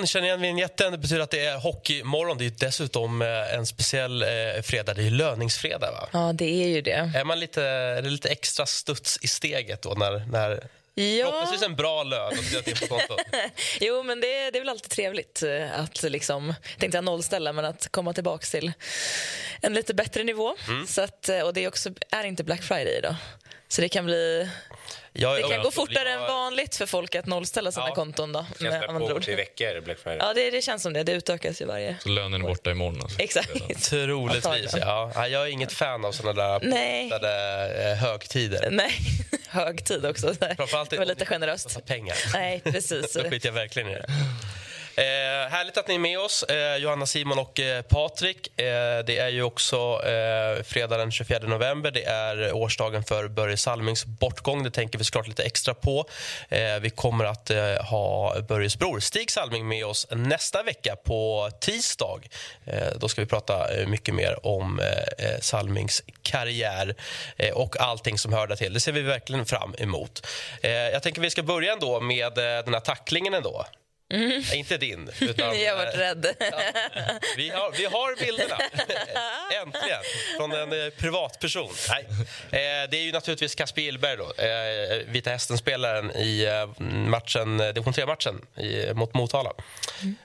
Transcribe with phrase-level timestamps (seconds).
[0.00, 0.92] Ni känner igen vinjetten.
[0.92, 2.38] Det betyder att det är hockeymorgon.
[2.38, 4.28] Det är dessutom eh, en speciell eh,
[4.62, 4.94] fredag.
[4.94, 6.08] Det är löningsfredag, va?
[6.12, 7.10] Ja, det är ju det.
[7.14, 11.26] Är, man lite, är det lite extra studs i steget då när, när Ja.
[11.26, 13.20] förhoppningsvis en bra lön skrivit in på kontot?
[13.80, 17.64] Jo, men det, det är väl alltid trevligt eh, att liksom, tänkte jag nollställa, men
[17.64, 18.72] att komma tillbaka till
[19.60, 20.56] en lite bättre nivå.
[20.68, 20.86] Mm.
[20.86, 23.14] Så att, och det är, också, är inte Black Friday idag.
[23.68, 24.48] Så det kan bli
[25.12, 27.94] Jag, det kan jag- gå fortare jag- än vanligt för folk att nollställa sina Ja.
[27.94, 28.32] konton.
[28.32, 29.24] Då, Känns med det andra ord.
[29.28, 30.18] veckor, Black Friday?
[30.20, 31.02] Ja, det, det känns som det.
[31.02, 31.96] Det utökas ju varje...
[32.02, 33.00] Så lönen är borta imorgon.
[33.02, 33.20] Alltså.
[33.20, 33.84] Exakt.
[33.84, 35.26] Troligtvis, ja.
[35.26, 37.10] Jag är inget fan av såna där Nej.
[37.12, 38.68] eh, högtider.
[38.70, 38.92] Nej,
[39.48, 40.34] hög tid också.
[40.56, 41.86] Framförallt Det var lite generöst.
[41.86, 42.16] pengar.
[42.32, 43.12] Nej, precis.
[43.16, 44.06] Då skiter jag verkligen i det.
[44.96, 48.60] Eh, härligt att ni är med oss, eh, Johanna, Simon och eh, Patrik.
[48.60, 51.90] Eh, det är ju också eh, fredag den 24 november.
[51.90, 54.62] Det är årsdagen för Börje Salmings bortgång.
[54.62, 56.04] Det tänker vi såklart lite extra på.
[56.48, 61.50] Eh, vi kommer att eh, ha Börjes bror Stig Salming med oss nästa vecka på
[61.60, 62.20] tisdag.
[62.64, 66.94] Eh, då ska vi prata eh, mycket mer om eh, eh, Salmings karriär
[67.36, 68.72] eh, och allting som hör där till.
[68.72, 70.26] Det ser vi verkligen fram emot.
[70.62, 73.66] Eh, jag tänker vi ska börja ändå med eh, den här tacklingen ändå.
[74.10, 75.10] Nej, Inte din.
[75.20, 76.26] Utan, Jag har varit eh, rädd.
[77.36, 78.58] vi har, vi har bilderna.
[79.62, 80.00] Äntligen.
[80.36, 81.70] Från en eh, privatperson.
[81.88, 82.06] Nej.
[82.10, 84.32] Eh, det är ju naturligtvis Kasper Gillberg, då,
[85.12, 86.46] Vita Hästen-spelaren i
[87.08, 89.52] matchen, division 3-matchen i- mot Motala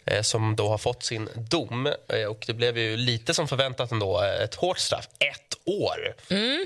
[0.05, 1.93] eh, som då har fått sin dom.
[2.29, 4.21] Och det blev ju lite som förväntat ändå.
[4.21, 5.07] Ett hårt straff.
[5.19, 6.15] Ett år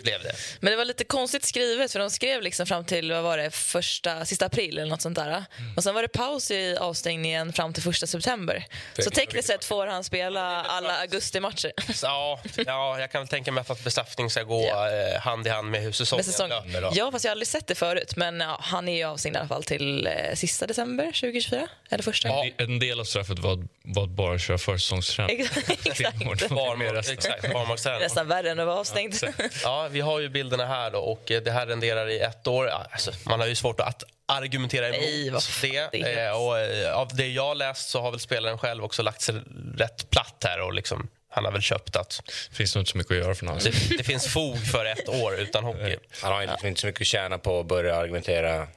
[0.03, 0.31] blev det.
[0.59, 3.51] Men det var lite konstigt skrivet för de skrev liksom fram till vad var det,
[3.51, 5.27] första, sista april eller något sånt där.
[5.27, 5.77] Mm.
[5.77, 7.08] Och sen var det paus i avstängningen
[7.53, 8.65] fram till första september.
[8.99, 11.71] Så tekniskt sett får han spela alla augustimatcher.
[12.03, 14.89] Ja, ja, jag kan tänka mig att bestraffning ska gå Ja.
[14.91, 16.49] eh, hand i hand med hur säsongen Med säsong.
[16.49, 16.97] löper.
[16.97, 18.15] Ja, fast jag har aldrig sett det förut.
[18.15, 21.67] Men ja, han är ju avstängd i alla fall till eh, sista december 2024.
[21.89, 22.27] Eller första.
[22.27, 22.45] Ja.
[22.57, 25.39] En del av straffet var, var att bara köra försäsongsträning.
[25.85, 26.17] Exakt.
[26.17, 28.01] Barmark- Exakt, barmarksträning.
[28.01, 29.15] Nästan värre än att vara avstängd.
[29.63, 32.67] Ja, vi har ju bilderna här då och eh, det här renderar i ett år.
[32.67, 35.29] Alltså, man har ju svårt att argumentera emot Nej,
[35.61, 35.89] det.
[35.91, 39.21] det Eh, och, eh, av det jag läst så har väl spelaren själv också lagt
[39.21, 39.35] sig
[39.77, 43.11] rätt platt här och liksom, han har väl köpt att finns nog inte så mycket
[43.11, 43.61] att göra för honom.
[43.63, 45.97] det, det finns fog för ett år utan hockey.
[46.21, 48.67] Han har liksom inte så mycket att tjäna på att börja argumentera.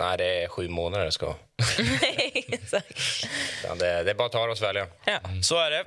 [0.00, 1.34] Nej, det är sju månader det ska.
[2.48, 3.26] Exakt.
[3.64, 4.86] Utan Det, det är bara att ta och svälja.
[5.04, 5.18] Ja.
[5.42, 5.84] Så är det.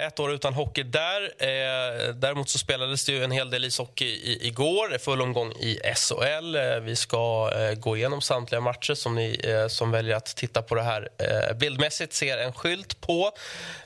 [0.00, 1.22] Eh, ett år utan hockey där.
[1.38, 4.98] Eh, däremot så spelades det ju en hel del ishockey i, igår.
[4.98, 6.56] Full omgång i SHL.
[6.56, 9.40] Eh, vi ska gå igenom samtliga matcher som ni
[9.70, 11.08] som väljer att titta på det här
[11.54, 13.30] bildmässigt ser en skylt på.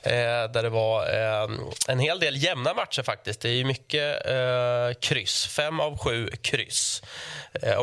[0.03, 1.05] Där det var
[1.87, 3.41] en hel del jämna matcher faktiskt.
[3.41, 4.23] Det är ju mycket
[5.01, 5.47] kryss.
[5.47, 7.01] Fem av sju kryss.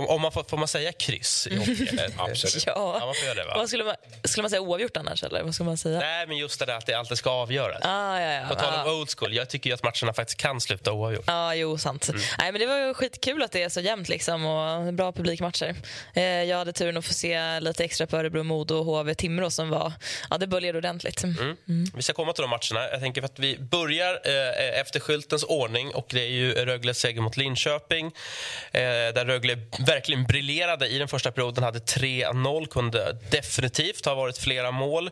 [0.08, 1.88] Om, man får, får man säga kryss i hockey?
[1.92, 2.10] Eller?
[2.18, 2.66] Absolut.
[2.66, 3.06] Ja, Ja.
[3.06, 3.52] man får göra det va?
[3.56, 5.22] Vad skulle man, skulle man säga oavgjort annars?
[5.24, 5.42] Eller?
[5.42, 5.98] Vad skulle man säga?
[5.98, 7.78] Nej, men just det där att det alltid ska avgöras.
[7.82, 8.48] Ah, ja, ja.
[8.48, 8.92] På tal om Ah.
[9.00, 11.24] old school, jag tycker att matcherna faktiskt kan sluta oavgjort.
[11.26, 12.08] Ja, jo, sant.
[12.08, 12.20] Mm.
[12.38, 15.74] Nej, men det var skitkul att det är så jämnt liksom, och bra publikmatcher.
[16.14, 19.50] Eh, jag hade turen att få se lite extra på Örebro, Modo och HV Timrå
[19.50, 19.92] som var,
[20.30, 21.24] ja det böljade ordentligt.
[21.24, 21.56] Mm.
[21.94, 22.88] Vi ska komma till de matcherna.
[22.90, 25.94] Jag tänker att vi börjar eh, efter skyltens ordning.
[25.94, 28.06] och Det är ju Rögles seger mot Linköping.
[28.06, 29.56] Eh, där Rögle
[29.86, 31.64] verkligen briljerade i den första perioden.
[31.64, 32.66] Hade 3-0.
[32.66, 35.10] Kunde definitivt har varit flera mål.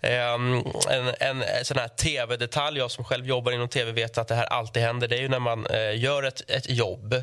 [0.00, 2.78] Ehm, en, en eh, sån här tv-detalj.
[2.78, 5.08] Jag som själv jobbar inom tv vet att det här alltid händer.
[5.08, 7.22] Det är ju när man eh, gör ett, ett jobb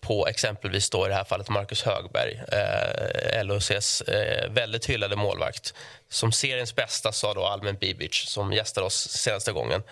[0.00, 5.74] på exempelvis då i det här fallet Marcus Högberg, eh, LHCs eh, väldigt hyllade målvakt.
[6.08, 9.82] Som seriens bästa, sa då Almen Bibic, som gästade oss senaste gången.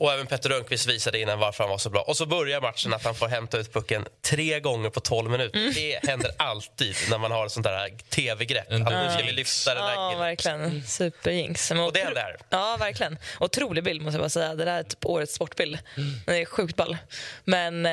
[0.00, 2.00] Och även Petter Rönnqvist visade innan varför han var så bra.
[2.02, 5.58] Och så börjar matchen att han får hämta ut pucken tre gånger på 12 minuter.
[5.58, 5.72] Mm.
[5.74, 8.72] Det händer alltid när man har ett sånt där tv-grepp.
[8.72, 10.20] Att nu ska vi lyfta den Ja, här killen.
[10.60, 10.82] verkligen.
[10.86, 11.70] Superjinx.
[11.70, 12.36] Och det otro- hände här.
[12.50, 13.18] Ja, verkligen.
[13.40, 14.54] Otrolig bild måste jag bara säga.
[14.54, 15.78] Det där är typ årets sportbild.
[16.26, 16.96] Den är sjukt ball.
[17.44, 17.92] Men eh,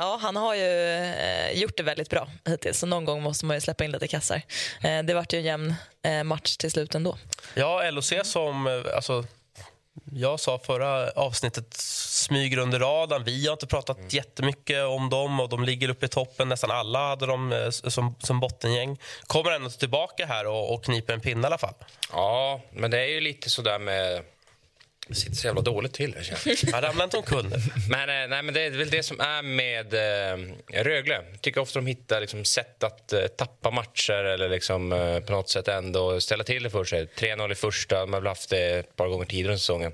[0.00, 2.78] ja, han har ju eh, gjort det väldigt bra hittills.
[2.78, 4.42] Så någon gång måste man ju släppa in lite kassar.
[4.82, 5.74] Eh, det vart ju en jämn
[6.24, 7.18] match till slut ändå.
[7.54, 8.82] Ja, LOC som...
[8.96, 9.24] Alltså,
[10.12, 13.24] jag sa förra avsnittet smyger under radarn.
[13.24, 16.48] Vi har inte pratat jättemycket om dem och de ligger uppe i toppen.
[16.48, 18.98] Nästan alla hade dem eh, som, som bottengäng.
[19.22, 21.74] Kommer ändå tillbaka här och, och kniper en pinne i alla fall.
[22.12, 24.22] Ja, men det är ju lite sådär med
[25.12, 26.16] Det sitter så jävla dåligt till.
[26.44, 26.72] jag.
[26.72, 27.50] Han ramlade inte omkull.
[27.90, 31.14] Men, eh, nej, men det är väl det som är med eh, Rögle.
[31.30, 35.32] Jag tycker ofta de hittar liksom, sätt att eh, tappa matcher eller liksom, eh, på
[35.32, 37.06] något sätt ändå ställa till det för sig.
[37.06, 39.92] 3-0 i första, man har väl haft det ett par gånger tidigare under säsongen.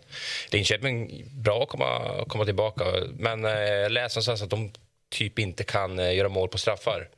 [0.51, 2.85] Linköping, bra att komma, komma tillbaka.
[3.13, 4.73] Men eh, jag läste någonstans att de
[5.11, 7.09] typ inte kan eh, göra mål på straffar.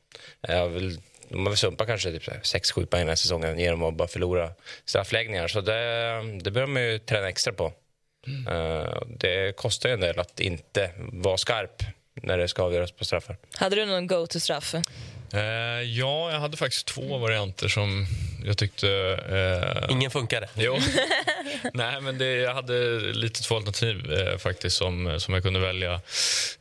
[0.41, 3.95] Jag vill, de har väl sumpat kanske typ 6-7 poäng den här säsongen genom att
[3.95, 4.51] bara förlora
[4.85, 5.49] straffläggningar.
[5.49, 7.73] Så det, det behöver man ju träna extra på.
[8.49, 11.83] Eh, det kostar ju en del att inte vara skarp
[12.23, 13.37] när det ska avgöras på straffar.
[13.55, 14.75] Hade du någon go-to-straff?
[15.33, 15.41] Eh,
[15.83, 18.07] ja, jag hade faktiskt två varianter som
[18.45, 18.89] jag tyckte...
[19.31, 20.49] Eh, Ingen funkade.
[20.55, 20.79] Jo.
[21.75, 25.93] Nej, men det, jag hade lite två alternativ eh, faktiskt som, som jag kunde välja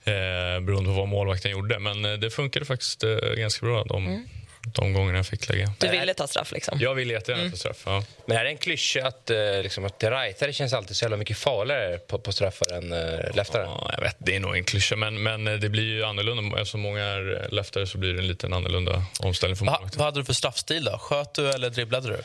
[0.04, 1.80] eh, beroende på vad målvakten gjorde.
[1.80, 4.28] Men eh, det funkade faktiskt eh, ganska bra de,
[4.66, 5.74] de gångerna jag fick lägga.
[5.78, 6.78] Du ville ta straff liksom?
[6.82, 7.84] Jag ville jättegärna ta straff.
[7.86, 8.04] Ja.
[8.26, 11.38] Men är det en klyscha att, eh, liksom, att rightare känns alltid så jävla mycket
[11.38, 13.64] farligare på, på straffar än eh, leftare?
[13.64, 16.58] Ja, jag vet, det är nog en klyscha, men, men eh, det blir ju annorlunda.
[16.60, 19.98] Eftersom många är leftare så blir det en liten annorlunda omställning för Va, målvakten.
[20.00, 20.98] vad hade du för straffstil då?
[20.98, 22.24] Sköt du eller dribblade du?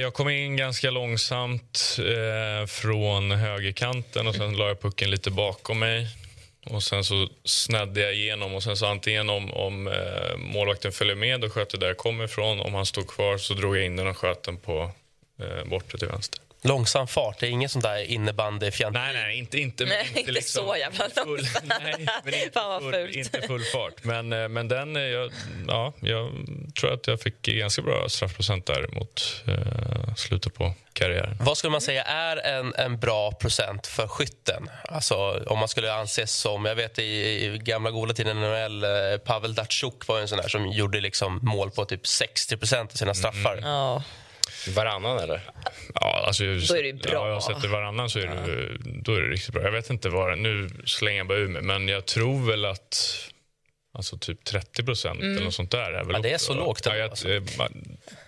[0.00, 1.98] Jag kom in ganska långsamt
[2.68, 6.06] från högerkanten och sen la jag pucken lite bakom mig.
[6.70, 11.14] Och Sen så snädde jag igenom och sen så antingen om, om eh, målvakten följer
[11.14, 12.60] med och sköt där jag kom ifrån.
[12.60, 14.90] Om han stod kvar så drog jag in den och sköt den på
[15.38, 16.45] eh, bortre till vänster.
[16.66, 20.76] Långsam fart, det är inget sånt där innebandy Nej, nej, inte, inte, Nej, inte så
[20.76, 24.04] jävla full, nej, men inte, Fan, vad full, inte full fart.
[24.04, 25.32] Men, eh, men den, eh, jag,
[25.68, 26.30] ja, jag
[26.80, 31.36] tror att jag fick ganska bra straffprocent där mot eh, slutet på karriären.
[31.40, 34.70] Vad skulle man säga är en, en bra procent för skytten?
[34.84, 36.64] Alltså, om man skulle anses som...
[36.64, 38.90] Jag vet i, i gamla goda tiden NHL, eh,
[39.24, 42.96] Pavel Datsjuk var en sån där som gjorde liksom mål på typ 60 procent av
[42.96, 43.58] sina straffar.
[43.62, 44.02] Ja.
[44.68, 45.40] Varannan eller?
[45.94, 47.12] Ja, alltså, Då är det bra.
[47.12, 49.62] Ja, jag sätter varannan så är det, då är det riktigt bra.
[49.62, 52.96] Jag vet inte vad Nu slänger jag bara ur mig, men jag tror väl att
[53.92, 55.92] Alltså typ 30 procent eller något sånt där.
[55.92, 57.30] Är väl Ja, det är så lågt Ja, jag, alltså.
[57.32, 57.68] eh, ba-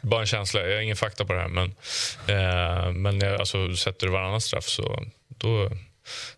[0.02, 0.66] bara en känsla.
[0.66, 1.48] Jag har ingen fakta på det här.
[1.48, 1.74] Men,
[2.28, 5.70] eh, men jag, alltså, sätter du varannan straff så då,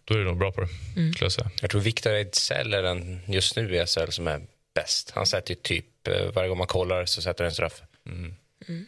[0.04, 0.68] då är det nog bra på det.
[1.12, 1.50] Skulle jag säga.
[1.60, 4.40] Jag tror Viktor Ejdsell är den just nu i SHL som är
[4.74, 5.10] bäst.
[5.14, 7.82] Han sätter ju typ, eh, varje gång man kollar så sätter han en straff.
[8.06, 8.34] Mm.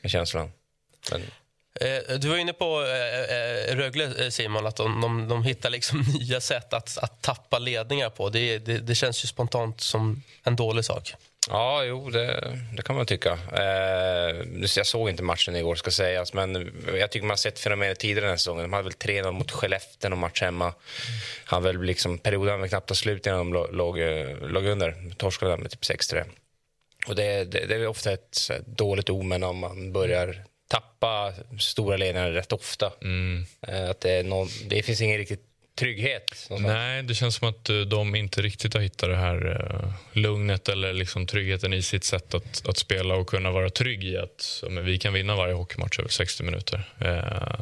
[0.03, 0.51] Med känslan.
[1.11, 1.23] Men,
[1.81, 6.05] Eh, Du var inne på eh, eh, Rögle, Simon, att de, de, de hittar liksom
[6.21, 8.29] nya sätt att, att tappa ledningar på.
[8.29, 11.15] Det, det, det känns ju spontant som en dålig sak.
[11.49, 13.39] ja, jo, det, det kan man tycka.
[13.53, 16.33] Eh, jag såg inte matchen igår, ska sägas.
[16.33, 18.63] Men jag tycker man har sett fenomenet tidigare den här säsongen.
[18.63, 20.75] De hade väl 3-0 mot Skellefteå någon match hemma.
[21.45, 23.99] Han väl liksom, perioden var knappt slut innan de låg,
[24.43, 25.15] låg, under.
[25.17, 26.25] Torskade med typ 6-3.
[27.07, 32.31] Och det, det, det är ofta ett dåligt omen om man börjar tappa stora ledningar
[32.31, 32.93] rätt ofta.
[33.03, 33.47] Mm.
[33.69, 35.39] Eh, Att det, någon, det finns ingen riktig
[35.79, 36.49] trygghet.
[36.51, 40.69] Nej, det känns som att eh, de inte riktigt har hittat det här eh, lugnet
[40.69, 44.65] eller liksom tryggheten i sitt sätt att, att spela och kunna vara trygg i att
[44.71, 46.89] men vi kan vinna varje hockeymatch över 60 minuter.
[47.01, 47.61] Eh,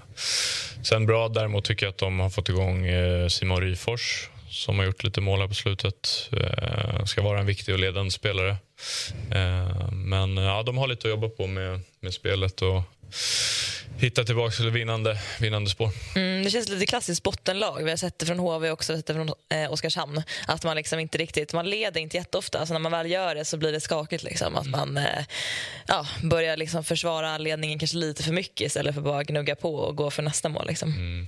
[0.83, 2.87] sen bra däremot tycker jag att de har fått igång
[3.29, 6.29] Simon Ryfors som har gjort lite mål här på slutet.
[6.33, 8.57] Eh, ska vara en viktig och ledande spelare.
[9.31, 12.83] Eh, men ja, de har lite att jobba på med, med spelet och
[13.99, 15.91] hitta tillbaka till vinnande, vinnande spår.
[16.17, 17.85] Mm, det känns lite klassiskt bottenlag.
[17.85, 20.23] Vi har sett det från HV också, sett det från eh, Oskarshamn.
[20.47, 22.59] Att man liksom inte riktigt, man leder inte jätteofta.
[22.59, 24.23] Alltså när man väl gör det så blir det skakigt.
[24.23, 24.57] Liksom.
[24.57, 25.25] Att man eh,
[25.87, 29.97] ja, börjar liksom försvara ledningen kanske lite för mycket istället för bara gnugga på och
[29.97, 30.67] gå för nästa mål.
[30.67, 31.27] Liksom.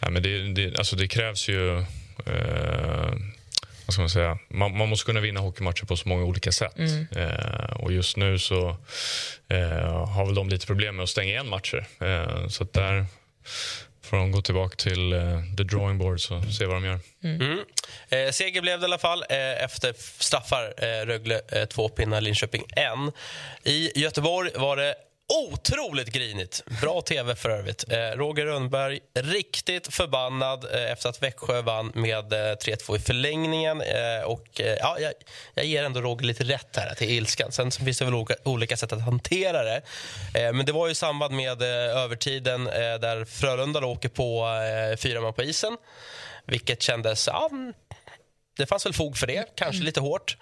[0.00, 1.78] Ja, men det, det, alltså det krävs ju...
[2.26, 3.12] Eh,
[3.90, 4.38] vad ska man, säga?
[4.48, 6.78] Man, man måste kunna vinna hockeymatcher på så många olika sätt.
[7.16, 8.68] Eh, och Just nu så
[9.48, 11.86] eh, har väl de lite problem med att stänga igen matcher.
[12.00, 13.06] Eh, så att där
[14.02, 17.00] får de gå tillbaka till eh, the drawing board och se vad de gör.
[17.24, 17.58] Mm.
[18.08, 20.74] Eh, seger blev det i alla fall eh, efter straffar.
[20.76, 23.12] Eh, Rögle eh, två pinnar, Linköping en.
[23.64, 24.94] I Göteborg var det
[25.30, 26.62] otroligt grinigt.
[26.80, 27.92] Bra tv för övrigt.
[27.92, 33.80] Eh, Roger Rönnberg riktigt förbannad eh, efter att Växjö vann med eh, 3-2 i förlängningen.
[33.80, 35.12] Eh, och, eh, ja, jag,
[35.54, 37.52] jag ger ändå Roger lite rätt här till ilskan.
[37.52, 39.82] Sen så finns det väl olika, olika sätt att hantera det.
[40.34, 44.46] Eh, men det var ju i samband med eh, övertiden eh, där Frölunda åker på
[44.46, 45.76] eh, fyra man på isen.
[46.46, 47.26] Vilket kändes...
[47.26, 47.50] Ja,
[48.56, 50.36] det fanns väl fog för det, kanske lite hårt.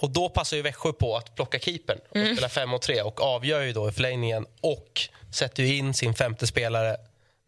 [0.00, 3.20] Och Då passar ju Växjö på att plocka keepern och spela 5 mot 3 och
[3.20, 5.00] avgör ju då i förlängningen och
[5.34, 6.96] sätter in sin femte spelare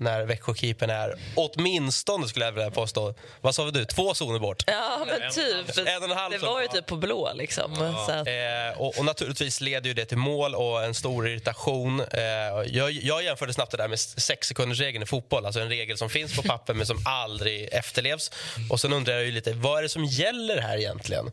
[0.01, 4.65] när Växjökeepern är åtminstone, skulle jag vilja påstå, vad sa du, två zoner bort.
[4.67, 5.79] Ja, men typ.
[5.79, 7.33] En och en halv det var ju typ på blå.
[7.35, 7.77] Liksom.
[8.07, 12.01] Så att, Eh, och, och naturligtvis leder ju det till mål och en stor irritation.
[12.01, 12.23] Eh,
[12.67, 15.47] jag, jag jämförde snabbt det där med sex sekunders regeln i fotboll.
[15.47, 18.31] Alltså en regel som finns på papper men som aldrig efterlevs.
[18.71, 21.31] Och sen undrar jag ju lite, vad är det som gäller här egentligen?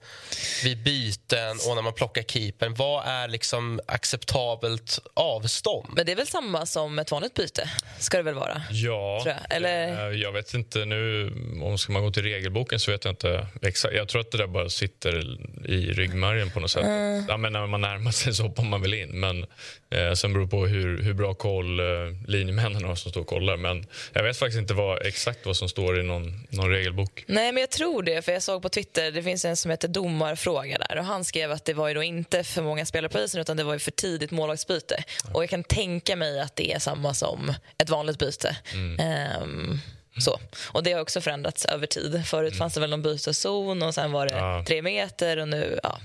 [0.64, 2.76] Vid byten och när man plockar keepern.
[2.76, 5.90] Vad är liksom acceptabelt avstånd?
[5.96, 7.70] men det är väl samma som ett vanligt byte?
[8.00, 8.55] Ska det väl vara?
[8.72, 9.56] Ja, Tror jag.
[9.58, 11.32] Eller- eh, jag vet inte nu.
[11.64, 13.94] Om ska man gå till regelboken så vet jag inte exakt.
[13.94, 15.38] Jag tror att det där bara sitter
[15.70, 16.84] i ryggmärgen på något sätt.
[16.84, 17.26] Mm.
[17.28, 19.10] Ja, men när man närmar sig så hoppar man väl in.
[19.20, 19.46] Men
[19.90, 21.86] eh, sen beror det på hur, hur bra koll eh,
[22.28, 23.58] linjemännen har som står och kollar.
[23.58, 27.24] Men jag vet faktiskt inte vad, exakt vad som står i någon, någon regelbok.
[27.28, 28.22] Nej, men jag tror det.
[28.26, 30.98] För Jag såg på Twitter, det finns en som heter Domarfråga där.
[30.98, 33.64] Och Han skrev att det var ju inte för många spelare på isen utan det
[33.64, 35.04] var ju för tidigt målvaktsbyte.
[35.34, 38.45] Och jag kan tänka mig att det är samma som ett vanligt byte.
[39.00, 39.80] Ehm,
[40.18, 40.40] så.
[40.72, 42.24] Och Det har också förändrats över tid.
[42.28, 44.64] Förut fanns det väl någon byteszon och sen var det Ja.
[44.68, 45.38] tre meter.
[45.38, 46.00] och nu, ja.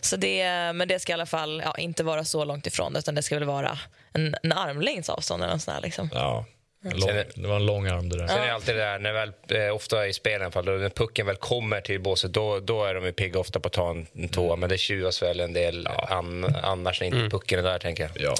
[0.00, 3.14] så det, Men det ska i alla fall ja, inte vara så långt ifrån utan
[3.14, 3.78] det ska väl vara
[4.12, 5.42] en, en armlängds avstånd.
[5.42, 6.10] Eller något sånt här, liksom.
[6.12, 6.44] Ja,
[6.82, 8.26] lång, det var en lång arm det där.
[8.26, 10.64] Sen är det alltid det där, när väl, eh, ofta i spel i alla fall,
[10.64, 13.72] när pucken väl kommer till båset, då, då är de ju pigga ofta på att
[13.72, 14.56] ta en, en tvåa.
[14.56, 18.22] Men det tjuvas väl en del an, annars när inte pucken är där, tänker jag.
[18.22, 18.34] Ja.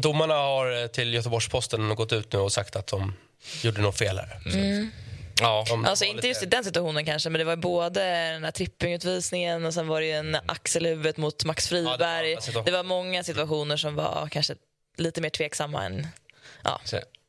[0.00, 3.14] Domarna har eh, till Göteborgs-Posten gått ut nu och sagt att de
[3.62, 4.38] gjorde något fel här.
[5.40, 5.64] Ja.
[5.68, 8.00] De Alltså var inte just i den situationen kanske, men det var både
[8.32, 11.92] den här trippingutvisningen och sen var det ju en axel i huvudet mot Max Friberg.
[12.30, 12.64] andra situationer.
[12.64, 14.54] det var många situationer som var kanske
[14.96, 16.06] lite mer tveksamma än...
[16.64, 16.80] Ja.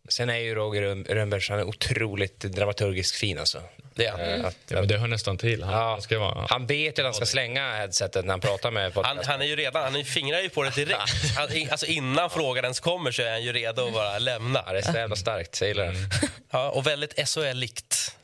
[0.09, 0.81] Sen, är ju Roger
[1.15, 3.61] Rönnberg han är otroligt dramaturgiskt fin alltså.
[3.95, 4.05] Det.
[4.05, 5.63] Eh, Att, Ja, men det hör nästan till.
[5.63, 5.89] Han, Ja.
[5.91, 8.91] han ska vara, Han vet ju att han ska slänga headsetet när han pratar med
[8.95, 11.35] Han, han är ju redan, han fingrar ju på det direkt.
[11.37, 14.63] Han, i- alltså innan frågan ens kommer så är han ju redo att bara lämna.
[14.65, 15.93] Ja, det är så jävla starkt, jag gillar det.
[16.51, 18.15] Ja, och väldigt SHL-likt.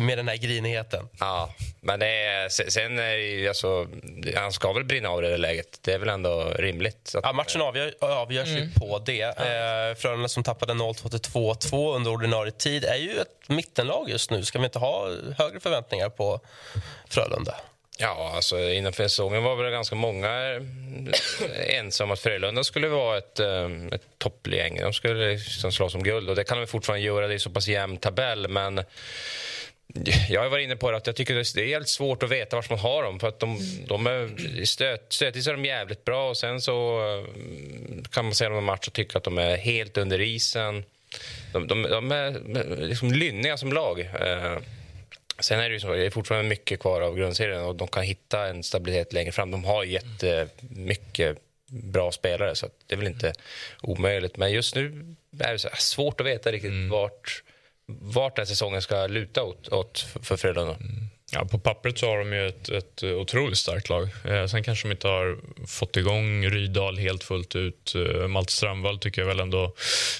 [0.00, 1.08] Med den här grinigheten.
[1.20, 3.86] Ja, men det är, se- sen är det ju alltså,
[4.36, 5.78] han ska väl brinna av det där läget.
[5.82, 7.12] Det är väl ändå rimligt.
[7.14, 9.22] Att, Ja, matchen avgör, avgörs ju på det.
[9.22, 14.30] Eh, Frölunda som tappade 0-2 till 2-2 under ordinarie tid är ju ett mittenlag just
[14.30, 14.44] nu.
[14.44, 16.40] Ska vi inte ha högre förväntningar på
[17.08, 17.54] Frölunda?
[17.98, 23.40] Ja, alltså innanför säsongen var det ganska många eh, ensamma att Frölunda skulle vara ett,
[23.40, 24.80] eh, ett toppgäng.
[24.80, 27.26] De skulle liksom slåss om guld och det kan de fortfarande göra.
[27.26, 28.84] Det är så pass jämn tabell, men
[30.28, 32.56] jag har varit inne på det att jag tycker det är helt svårt att veta
[32.56, 33.20] var man har dem.
[33.20, 37.24] För att de, de är stöt, stötvis är de jävligt bra och sen så eh,
[38.10, 40.84] kan man se dem en match och tycka att de är helt under isen.
[41.52, 42.26] De, de, de är
[42.56, 44.00] eh, liksom lynniga som lag.
[44.00, 44.58] Eh,
[45.38, 48.02] Sen är det ju så, det är fortfarande mycket kvar av grundserien och de kan
[48.02, 49.50] hitta en stabilitet längre fram.
[49.50, 51.38] De har jättemycket
[51.68, 53.32] bra spelare så det är väl inte
[53.82, 54.36] omöjligt.
[54.36, 57.42] Men just nu är det svårt att veta riktigt vart,
[57.86, 60.76] vart den säsongen ska luta åt, åt för Frölunda.
[61.32, 64.08] Ja, på pappret så har de ju ett, ett otroligt starkt lag.
[64.24, 67.94] Eh, sen kanske de inte har fått igång Rydal helt fullt ut.
[67.94, 69.64] Eh, Malte Strandvall tycker jag väl ändå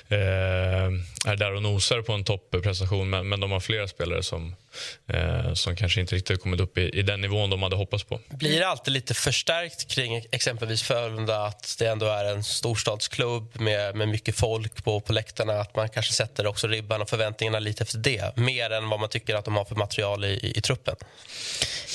[0.08, 0.87] eh,
[1.26, 4.56] är där och nosar på en topprestation men, men de har flera spelare som,
[5.06, 8.21] eh, som kanske inte riktigt kommit upp i, i den nivån de hade hoppats på.
[8.28, 13.97] Blir det alltid lite förstärkt kring exempelvis Frölunda att det ändå är en storstadsklubb med,
[13.97, 15.61] med mycket folk på, på läktarna?
[15.61, 19.09] Att man kanske sätter också ribban och förväntningarna lite efter det mer än vad man
[19.09, 20.97] tycker att de har för material i, i, i truppen?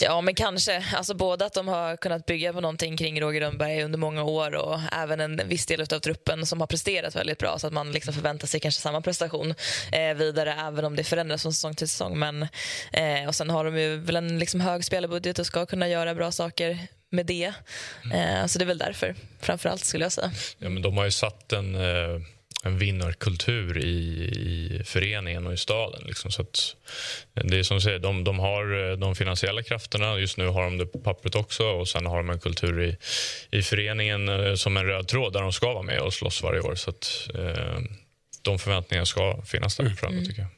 [0.02, 0.86] Ja, men kanske.
[0.96, 4.56] Alltså, både att de har kunnat bygga på någonting kring Roger Rönnberg under många år
[4.56, 7.92] och även en viss del av truppen som har presterat väldigt bra så att man
[7.92, 9.54] liksom förväntar sig kanske samma prestation
[9.92, 12.20] eh, vidare även om det förändras från säsong till säsong.
[12.20, 12.48] Men,
[12.94, 16.16] eh, och sen har de ju väl en liksom hög spelarbudget och ska kunna göra
[16.16, 16.78] bra saker
[17.12, 17.54] med det.
[18.14, 20.32] Eh, så det är väl därför, framför allt skulle jag säga.
[20.58, 22.22] Ja, men de har ju satt en, eh,
[22.64, 23.90] en vinnarkultur i,
[24.26, 26.04] i föreningen och i staden.
[26.06, 26.32] Liksom.
[26.32, 26.76] Så att,
[27.36, 30.20] eh, det är som du säger, de, de har eh, de finansiella krafterna.
[30.20, 31.64] Just nu har de det på pappret också.
[31.64, 32.98] Och Sen har de en kultur i,
[33.58, 36.76] i föreningen som en röd tråd där de ska vara med och slåss varje år.
[36.76, 37.80] Så att, eh,
[38.42, 40.50] de förväntningarna ska finnas där framme, tycker jag.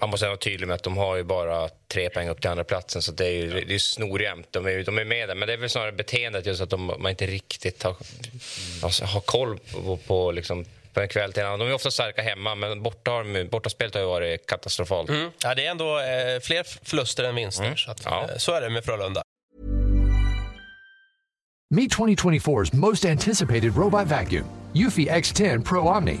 [0.00, 2.64] Man måste vara tydlig med att de har ju bara tre poäng upp till andra
[2.64, 4.46] platsen så det är ju det är snorjämnt.
[4.50, 6.86] De är, de är med där, men det är väl snarare beteendet just att de,
[6.86, 7.96] man inte riktigt har,
[8.82, 11.58] alltså, har koll på, på liksom, på en kväll till en annan.
[11.58, 15.08] De är ofta starka hemma, men borta har de, bortaspelet har ju varit katastrofalt.
[15.10, 15.30] Mm.
[15.42, 17.76] Ja, det är ändå eh, fler förluster än vinster.
[17.76, 18.28] Så, att, Ja.
[18.30, 19.22] eh, så är det med Frölunda.
[21.74, 26.20] Meet 2024's most anticipated robot vacuum, Eufy X10 Pro Omni.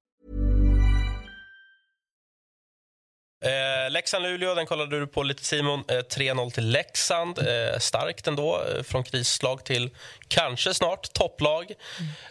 [3.45, 5.83] Eh, Leksand-Luleå, den kollade du på lite Simon.
[5.87, 7.39] Eh, 3-0 till Leksand.
[7.39, 9.89] Eh, starkt ändå, eh, från krislag till
[10.27, 11.71] kanske snart topplag.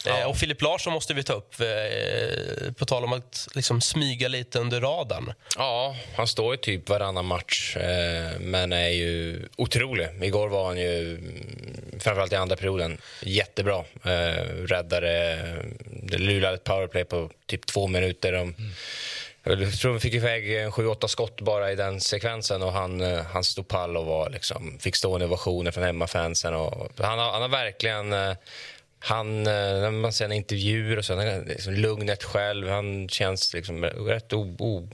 [0.07, 4.29] Eh, och Filip Larsson måste vi ta upp, eh, på tal om att liksom smyga
[4.29, 5.33] lite under radarn.
[5.57, 10.09] Ja, han står ju typ varannan match, eh, men är ju otrolig.
[10.23, 13.85] Igår var han ju, mm, framförallt i andra perioden, jättebra.
[14.05, 15.39] Eh, räddade,
[15.85, 18.33] det lulade ett powerplay på typ två minuter.
[18.33, 18.55] De,
[19.43, 23.23] jag tror vi fick iväg eh, 7-8 skott bara i den sekvensen och han, eh,
[23.23, 26.55] han stod pall och var liksom, fick stående ovationer från hemmafansen.
[26.55, 28.13] Och han, har, han har verkligen...
[28.13, 28.35] Eh,
[29.03, 32.69] han, när man ser intervjuer och så, han liksom lugnet själv.
[32.69, 34.89] Han känns liksom rätt o, o,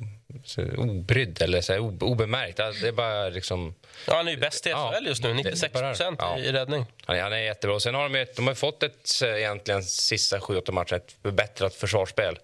[0.44, 2.60] så obrydd eller så här, obemärkt.
[2.60, 3.74] Alltså, Det är bara liksom...
[4.06, 6.38] Ja, han är ju bäst i Ja, SHL just nu, det- 96 bara- procent ja.
[6.38, 6.86] i räddning.
[7.04, 7.74] Han är, han är jättebra.
[7.74, 11.74] Och Sen har de, de har fått ett eh, egentligen sista 7-8 matcher ett förbättrat
[11.74, 12.38] försvarsspel.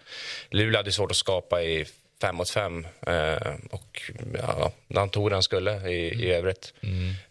[0.51, 1.85] Luleå hade svårt att skapa i
[2.21, 3.37] fem mot fem eh,
[3.71, 6.75] och ja, han tog det han skulle i, i övrigt.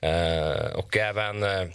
[0.02, 1.68] Eh, och även eh,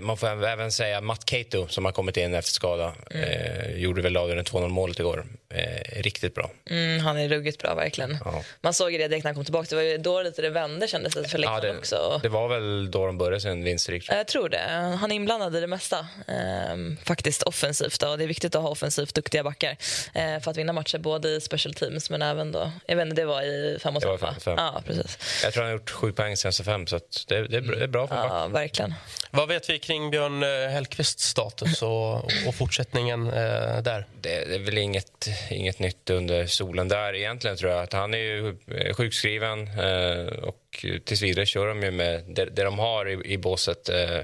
[0.00, 2.92] man får även- säga Matt Cato som har kommit in efter skada.
[3.10, 5.26] Eh, gjorde väl avgörande 2-0 målet igår.
[5.54, 6.50] Eh, riktigt bra.
[6.70, 8.18] Mm, han är ruggigt bra verkligen.
[8.24, 8.42] Ja.
[8.60, 9.66] Man såg det direkt när han kom tillbaka.
[9.76, 12.20] Det var då lite det vände kändes det för Leksand det, också.
[12.22, 14.06] det var väl då de började sin vinstrik.
[14.08, 14.26] jag.
[14.28, 14.96] Tror det.
[15.00, 16.06] Han är inblandad i det mesta.
[16.28, 18.00] Ehm, faktiskt offensivt.
[18.00, 18.16] Då.
[18.16, 19.76] Det är viktigt att ha offensivt duktiga backar
[20.14, 22.72] eh, för att vinna matcher både i special teams men även då...
[22.86, 24.54] Jag vet inte, det var i fem mot Det var fem, fem.
[24.58, 25.18] Ja, precis.
[25.44, 27.84] Jag tror han har gjort sju poäng senaste fem, så det, det, är bra- det
[27.84, 28.32] är bra för en back.
[28.32, 28.94] Ja, verkligen.
[29.30, 32.14] Vad vet vi kring Björn eh, Hellkvists status och,
[32.46, 34.06] och fortsättningen eh, där?
[34.20, 37.82] det, det är väl inget, inget nytt under solen där egentligen tror jag.
[37.82, 42.44] Att han är ju eh, sjukskriven eh, och tills vidare kör de ju med det,
[42.44, 43.88] det de har i, i båset.
[43.88, 44.18] Eh,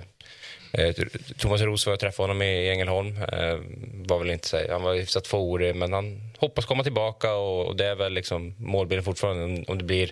[0.73, 0.95] eh
[1.38, 3.17] Thomas Roos var jag träffade honom i Ängelholm.
[3.33, 3.59] Eh,
[4.07, 7.76] var väl inte, så- han var hyfsat fåordig men han hoppas komma tillbaka och, och
[7.76, 9.45] det är väl liksom målbilden fortfarande.
[9.45, 10.11] Om, om det blir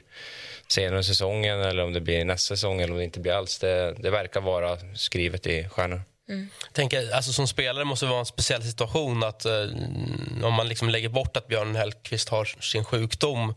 [0.68, 3.58] senare under säsongen eller om det blir nästa säsong eller om det inte blir alls.
[3.58, 6.02] Det, det verkar vara skrivet i stjärnor.
[6.72, 9.52] tänker, alltså som spelare måste det vara en speciell situation att eh,
[10.42, 13.54] om man liksom lägger bort att Björn Hellkvist har sin sjukdom.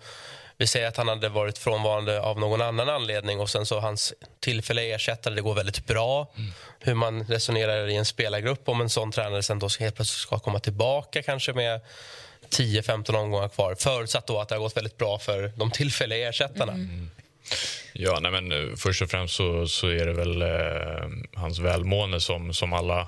[0.59, 4.13] Vi säger att han hade varit frånvarande av någon annan anledning och sen så hans
[4.39, 6.27] tillfälliga ersättare, det går väldigt bra.
[6.79, 10.39] Hur man resonerar i en spelargrupp om en sån tränare sen då helt plötsligt ska
[10.39, 11.81] komma tillbaka kanske med
[12.49, 13.75] 10-15 omgångar kvar.
[13.79, 16.73] Förutsatt då att det har gått väldigt bra för de tillfälliga ersättarna.
[17.93, 22.21] Ja, nej, men eh, först och främst så, så är det väl eh, hans välmående
[22.21, 23.07] som, som alla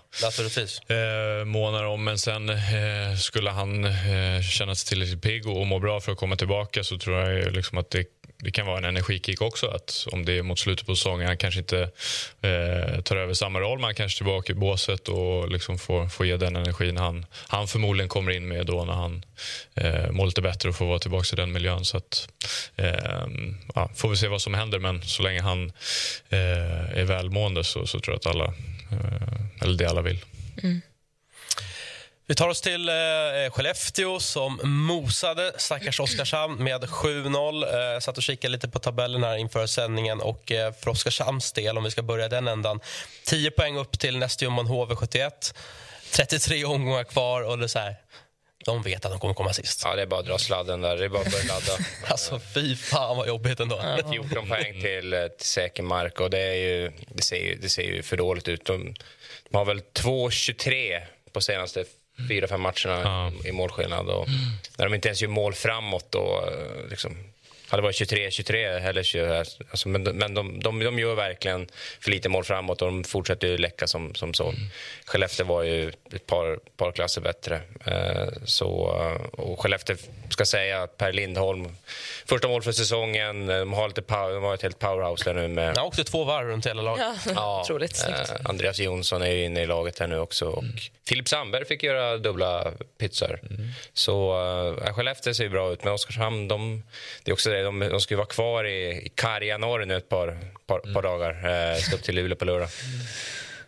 [0.89, 2.03] eh, månar om.
[2.03, 6.11] Men sen eh, skulle han eh, känna sig tillräckligt pigg och, och må bra för
[6.11, 8.05] att komma tillbaka så tror jag liksom att det,
[8.41, 9.67] det kan vara en energikick också.
[9.67, 11.81] Att om det är mot slutet på säsongen, han kanske inte
[12.41, 16.07] eh, tar över samma roll men han kanske är tillbaka i båset och liksom får,
[16.07, 19.25] får ge den energin han, han förmodligen kommer in med då när han
[19.75, 21.85] eh, mår lite bättre och får vara tillbaka i den miljön.
[21.85, 22.29] Så att,
[22.75, 23.27] eh,
[23.75, 25.71] ja, får vi se vad som händer men så länge han
[26.29, 28.53] eh, är välmående så, så tror jag att alla,
[28.91, 30.25] eh, eller det alla vill.
[30.63, 30.81] Mm.
[32.29, 32.95] Vi tar oss till eh,
[33.51, 37.93] Skellefteå som mosade stackars Oskarshamn med 7-0.
[37.95, 40.21] Eh, satt och kikade lite på tabellen här inför sändningen.
[40.21, 42.79] Och eh, för Oskarshamns del, om vi ska börja den ändan,
[43.25, 45.55] 10 poäng upp till nästjumman HV71.
[46.11, 47.95] 33 omgångar kvar och det så här,
[48.65, 49.81] de vet att de kommer komma sist.
[49.85, 50.97] Ja, det är bara att dra sladden där.
[50.97, 51.83] Det är bara att börja ladda.
[52.07, 53.81] Alltså fy fan vad jobbigt ändå.
[54.11, 57.69] 14 poäng till, eh, till säker mark och det, är ju, det, ser ju, det
[57.69, 58.65] ser ju för dåligt ut.
[58.65, 58.93] De,
[59.49, 61.01] de har väl 2-23
[61.33, 61.85] på senaste
[62.27, 64.09] fyra, fem matcherna i målskillnad.
[64.09, 64.27] Och
[64.77, 67.17] när de inte ens gör mål framåt då, eh, liksom,
[67.69, 69.37] hade det varit 23-23 eller 20,
[69.71, 71.67] alltså, men, de- men de, de, de gör verkligen
[72.01, 74.53] för lite mål framåt och de fortsätter ju läcka som, som så.
[75.05, 77.61] Skellefteå var ju ett par, par klasser bättre.
[77.85, 79.95] Eh, så, eh, och Skellefteå
[80.29, 81.67] ska säga Per Lindholm,
[82.25, 83.47] första mål för säsongen.
[83.47, 86.23] De har, lite power, de har ett helt powerhouse där nu med Han åkte två
[86.23, 87.05] varv runt hela laget.
[87.35, 88.19] Ja, otroligt snyggt.
[88.29, 90.45] eh, Andreas Jonsson är ju inne i laget här nu också.
[90.49, 90.63] Och
[91.07, 93.39] Filip Sandberg fick göra dubbla pizzor.
[93.93, 94.41] Så
[94.87, 96.83] uh, Skellefteå ser ju bra ut, men Oskarshamn, de,
[97.23, 99.97] det är också det, de, de ska ju vara kvar i, i Karja norr nu
[99.97, 101.31] ett par, par, par dagar.
[101.73, 102.69] Uh, ska upp till Luleå på lördag.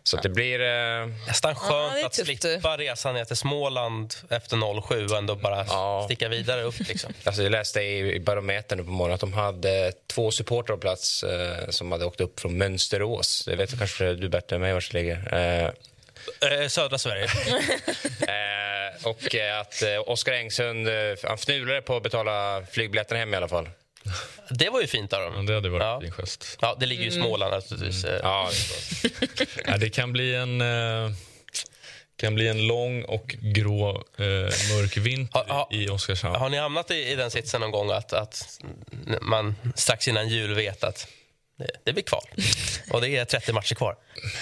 [0.03, 0.61] Så att det blir...
[0.61, 2.41] eh, Nästan Ja, skönt är att tufft.
[2.41, 6.01] slippa resan ner till Småland efter 07 och ändå bara Ja.
[6.05, 6.79] sticka vidare upp.
[6.79, 7.13] Liksom.
[7.23, 10.81] Alltså jag läste i, i Barometern nu på morgonen att de hade två supportrar på
[10.81, 13.43] plats eh, som hade åkt upp från Mönsterås.
[13.47, 15.33] Det vet kanske du bättre än mig var det ligger.
[15.65, 15.69] Eh,
[16.51, 17.27] Eh, södra Sverige.
[18.21, 23.33] Eh, och eh, att eh, Oskar Engsund, eh, han fnulade på att betala flygbiljetten hem
[23.33, 23.69] i alla fall.
[24.49, 25.45] Det var ju fint av Ja, dem.
[25.45, 25.95] det hade varit Ja.
[25.95, 26.57] en fin gest.
[26.61, 27.23] Ja, det ligger ju i Mm.
[27.25, 28.03] Småland naturligtvis.
[28.03, 28.49] Eh, Ja,
[29.01, 29.47] det.
[29.65, 31.11] Ja, det kan bli en, eh,
[32.17, 34.25] kan bli en lång och grå eh,
[34.75, 36.35] mörk vinter Ha- ha- i Oskarshamn.
[36.35, 38.59] Har ni hamnat i, i den sitsen någon gång att, att
[39.21, 41.07] man strax innan jul vet att
[41.83, 42.23] det, blir kval
[42.91, 43.95] och det är 30 matcher kvar?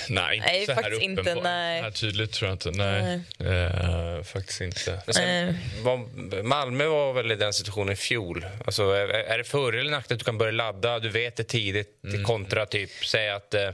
[0.10, 1.82] Nej, inte Nej, så här faktiskt inte, nej.
[1.82, 2.72] Här tydligt tror jag inte.
[2.72, 5.02] Nej, Eh, faktiskt inte.
[5.08, 8.46] Sen, var, Malmö var väl i den situationen i fjol.
[8.66, 11.44] Alltså, är, är det för eller nackdel att du kan börja ladda, du vet det
[11.44, 12.24] tidigt, Mm.
[12.24, 13.70] kontra typ, säg att eh,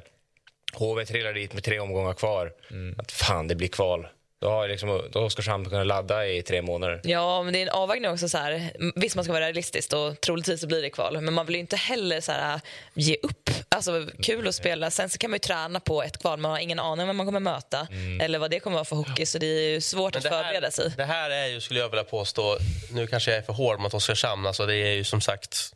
[0.74, 2.52] HV trillar dit med tre omgångar kvar.
[2.72, 2.96] Mm.
[3.00, 4.08] Att fan, det blir kval.
[4.46, 7.02] Då har, liksom, då har Oskarshamn kunnat ladda i tre månader.
[7.04, 8.30] Ja, men det är en avvägning också.
[8.30, 8.72] Så här.
[8.96, 11.22] Visst, man ska vara realistisk och troligtvis så blir det kval.
[11.22, 12.62] Men man vill ju inte heller så här,
[12.94, 13.50] ge upp.
[13.70, 14.92] Alltså, kul att spela.
[14.92, 16.40] Sen så kan man ju träna på ett kval.
[16.40, 17.88] Man har ingen aning om vem man kommer möta
[18.22, 19.26] eller vad det kommer vara för hockey.
[19.26, 20.92] Så det är ju svårt att det förbereda sig.
[20.98, 22.58] det här är ju, skulle jag vilja påstå,
[22.92, 25.74] nu kanske jag är för hård mot Oskarshamn, alltså det är ju som sagt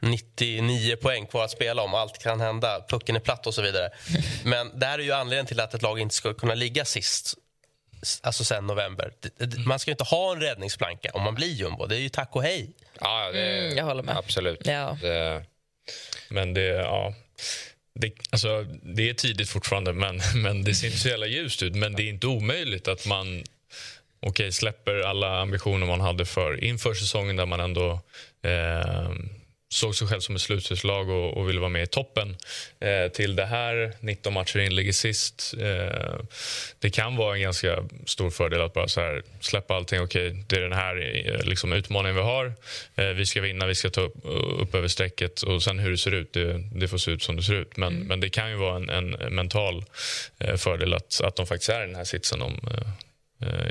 [0.00, 1.94] 99 poäng kvar att spela om.
[1.94, 2.84] Allt kan hända.
[2.88, 3.90] Pucken är platt och så vidare.
[4.44, 7.34] Men det här är ju anledningen till att ett lag inte ska kunna ligga sist
[8.22, 9.12] alltså sen november.
[9.66, 11.86] Man ska ju inte ha en räddningsplanka om man blir jumbo.
[11.86, 12.70] Det är ju tack och hej.
[13.00, 14.16] Ja, det, Mm, jag håller med.
[14.16, 14.60] Absolut.
[14.64, 14.98] Ja.
[15.02, 15.44] Det,
[16.28, 17.14] Men det, ja,
[17.94, 21.74] det, alltså, det är tidigt fortfarande, men, men det ser inte så jävla ljust ut.
[21.74, 23.44] Men det är inte omöjligt att man
[24.20, 28.00] okej, släpper alla ambitioner man hade för inför säsongen där man ändå
[28.42, 29.10] eh,
[29.72, 32.36] såg sig själv som ett slutspelslag och, och ville vara med i toppen.
[32.80, 35.54] Eh, till det här, 19 matcher in, ligger sist.
[35.60, 36.20] Eh,
[36.78, 40.00] det kan vara en ganska stor fördel att bara så här, släppa allting.
[40.00, 42.52] Okej, det är den här eh, liksom, utmaningen vi har.
[42.96, 44.16] Eh, vi ska vinna, vi ska ta upp,
[44.60, 47.36] upp över strecket och sen hur det ser ut, det, det får se ut som
[47.36, 47.76] det ser ut.
[47.76, 49.84] Men, men det kan ju vara en, en mental
[50.38, 52.88] eh, fördel att, att de faktiskt är i den här sitsen om eh,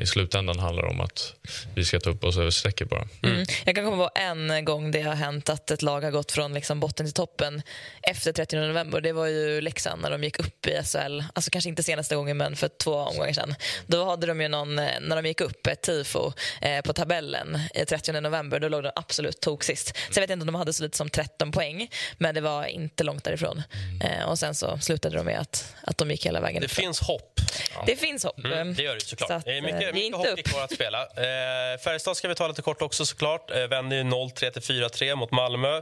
[0.02, 1.34] i slutändan handlar det om att
[1.76, 3.08] vi ska ta upp oss över strecket bara.
[3.24, 3.46] Mm.
[3.66, 6.54] Jag kan komma på en gång det har hänt att ett lag har gått från
[6.54, 7.62] liksom botten till toppen
[8.02, 9.02] efter 30 november.
[9.02, 11.24] Det var ju Leksand när de gick upp i SHL.
[11.34, 13.56] Alltså kanske inte senaste gången, men för två omgångar sedan.
[13.88, 17.60] Då hade de ju någon, eh, när de gick upp, ett tifo eh, på tabellen
[17.74, 18.60] i 30 november.
[18.60, 19.88] Då låg de absolut tok sist.
[19.88, 22.66] Så jag vet inte om de hade så lite som 13 poäng, men det var
[22.66, 23.62] inte långt därifrån.
[24.04, 26.72] Eh, och sen så slutade de med att, att de gick hela vägen Det upp.
[26.72, 27.40] finns hopp.
[27.86, 28.40] Det finns hopp.
[28.46, 29.32] Mm, det gör det Så såklart.
[29.32, 30.44] att, det är eh, mycket, ge mycket inte hockey upp.
[30.48, 31.02] kvar att spela.
[31.02, 33.52] Eh, Färjestad ska vi ta lite kort också såklart.
[33.52, 35.82] Eh, vänder ju 0-3 till 4-3 mot Malmö.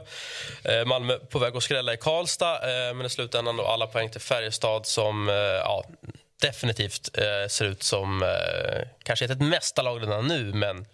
[0.64, 4.10] Eh, Malmö på väg att skrälla i Karlstad, eh, men i slutändan då alla poäng
[4.10, 5.84] till Färjestad som eh, ja,
[6.42, 8.28] definitivt eh, ser ut som eh,
[9.02, 10.86] kanske inte ett mästarlag redan nu, men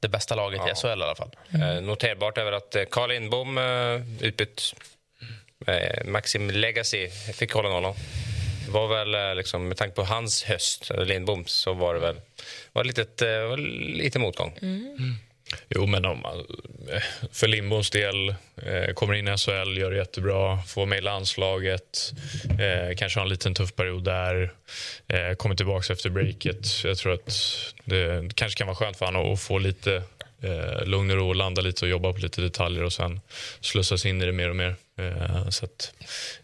[0.00, 1.30] det bästa laget i SHL i alla fall.
[1.54, 4.74] Eh, noterbart är väl att eh, Carl Lindbom eh, utbytt.
[5.66, 7.94] Eh, Maxim Legacy fick hålla nollan.
[8.70, 12.00] Det var väl eh, liksom, med tanke på hans höst, eller Lindboms, så var det
[12.00, 12.16] väl
[12.72, 13.56] var litet, eh, var
[13.96, 14.58] lite motgång.
[15.68, 16.24] Jo, men om,
[16.92, 17.02] eh,
[17.32, 18.28] för Lindboms del,
[18.62, 22.12] eh, kommer in i SHL, gör det jättebra, får med i landslaget,
[22.44, 24.52] eh, kanske har en liten tuff period där,
[25.08, 26.84] eh, kommer tillbaka efter breaket.
[26.84, 27.32] Jag tror att
[27.84, 30.02] det kanske kan vara skönt för honom att få lite
[30.42, 33.20] eh, lugn och ro, landa lite och jobba på lite detaljer och sen
[33.60, 34.76] slussas in i det mer och mer.
[34.98, 35.92] Eh, så att,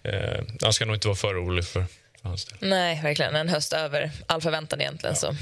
[0.03, 1.85] eh, han ska nog inte vara för orolig för,
[2.27, 2.59] för hans del.
[2.61, 3.37] Nej, verkligen.
[3.37, 5.17] En höst över all förväntan egentligen.
[5.17, 5.35] Så.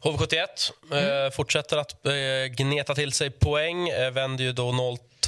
[0.00, 2.12] HV71 eh, fortsätter att eh,
[2.56, 3.88] gneta till sig poäng.
[3.88, 4.72] Eh, vänder ju då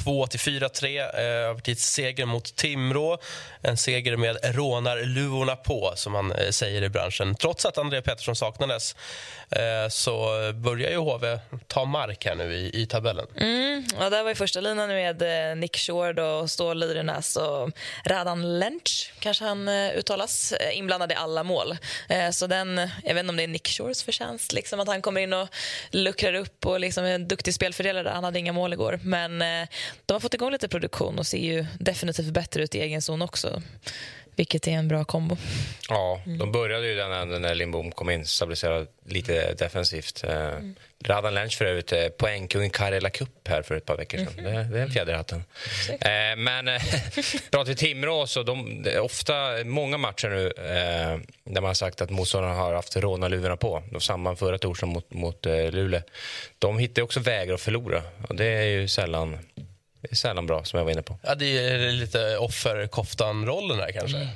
[0.05, 3.17] 0-2 till 4-3 eh, övertidsseger mot Timrå.
[3.61, 7.35] En seger med rånarluvorna på, som man eh, säger i branschen.
[7.35, 8.95] Trots att André Pettersson saknades
[9.51, 13.27] eh, så börjar ju HV ta mark här nu i, i tabellen.
[13.35, 17.71] Mm, och där var ju första linan med eh, Nick Shore och Stål Lyrenäs och
[18.05, 21.77] Radan Lench, kanske han uttalas, inblandad i alla mål.
[22.31, 25.21] Så den, jag vet inte om det är Nick Shores förtjänst, liksom, att han kommer
[25.21, 25.47] in och
[25.91, 28.09] luckrar upp och liksom är en duktig spelfördelare.
[28.09, 29.43] Han hade inga mål igår, men
[30.05, 33.21] de har fått igång lite produktion och ser ju definitivt bättre ut i egen zon
[33.21, 33.61] också,
[34.35, 35.37] vilket är en bra kombo.
[35.89, 40.23] Ja, de började ju den änden när Lindbom kom in, stabiliserade lite defensivt.
[40.23, 40.51] Eh,
[41.05, 44.43] Radan Lench för övrigt, eh, poängkung i Karela Cup här för ett par veckor sedan.
[44.43, 45.43] Det, det är en fjäder i hatten.
[45.89, 46.65] Eh, men
[47.51, 52.09] pratar vi Timrå så de, ofta, många matcher nu eh, där man har sagt att
[52.09, 53.83] motståndarna har haft rånarluvorna på.
[53.91, 56.01] De samman förra torsdagen mot, mot eh, Luleå.
[56.59, 59.37] De hittar också vägar att förlora och det är ju sällan,
[60.01, 61.19] det är sällan bra som jag var inne på.
[61.23, 64.29] Ja, det är lite offerkoftan-rollen här kanske.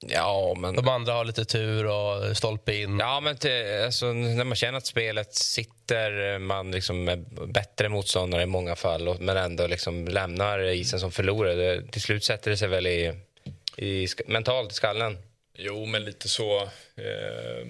[0.00, 0.74] Ja, men...
[0.74, 2.98] De andra har lite tur och stolpe in.
[2.98, 8.42] Ja, men till, alltså, när man känner att spelet sitter, man liksom är bättre motståndare
[8.42, 11.54] i många fall och, men ändå liksom lämnar isen som förlorare.
[11.54, 13.12] Det, till slut sätter det sig väl i,
[13.76, 15.18] i mentalt i skallen.
[15.60, 16.62] Jo, men lite så.
[16.96, 17.66] Eh,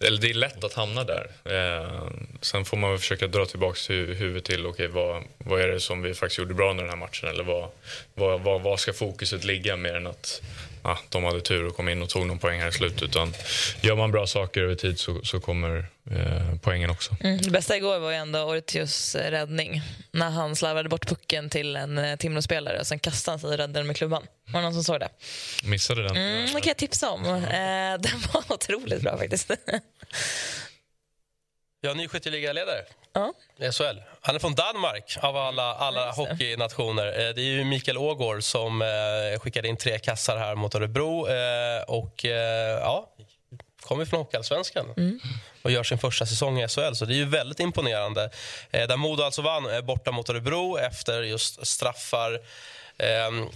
[0.00, 1.30] eller det är lätt att hamna där.
[1.44, 5.68] Eh, sen får man väl försöka dra tillbaka hu huvudet till okay, vad, vad är
[5.68, 7.28] det som vi faktiskt gjorde bra under den här matchen.
[7.28, 7.68] Eller vad,
[8.14, 10.42] vad, vad, vad ska fokuset ligga mer än att
[10.82, 13.02] ah, de hade tur och kom in och tog någon poäng här i slutet.
[13.02, 13.34] Utan
[13.80, 17.16] gör man bra saker över tid så, så kommer eh, poängen också.
[17.20, 19.82] Mm, det bästa igår var ju ändå Ortius räddning.
[20.12, 23.56] När han slarvade bort pucken till en eh, Timrå-spelare och sen kastade han sig och
[23.56, 24.22] räddade den med klubban.
[24.52, 25.08] Var det någon som såg det?
[25.64, 26.16] Missade den.
[26.16, 27.24] Mm, det kan jag tipsa om.
[27.24, 27.30] Eh,
[28.00, 29.50] den var otroligt bra faktiskt.
[31.84, 33.32] Ja, ny skytteligaledare ja.
[33.56, 34.02] i SHL.
[34.20, 37.06] Han är från Danmark, av alla, alla hockeynationer.
[37.06, 41.28] Eh, det är ju Mikael Ågård som eh, skickade in tre kassar här mot Örebro.
[41.28, 42.24] Eh, och
[42.80, 43.10] ja,
[43.80, 45.20] kommer från Hockeyallsvenskan mm.
[45.62, 46.94] och gör sin första säsong i SHL.
[46.94, 48.30] Så det är ju väldigt imponerande.
[48.70, 52.40] Där Modo alltså vann borta mot Örebro efter just straffar.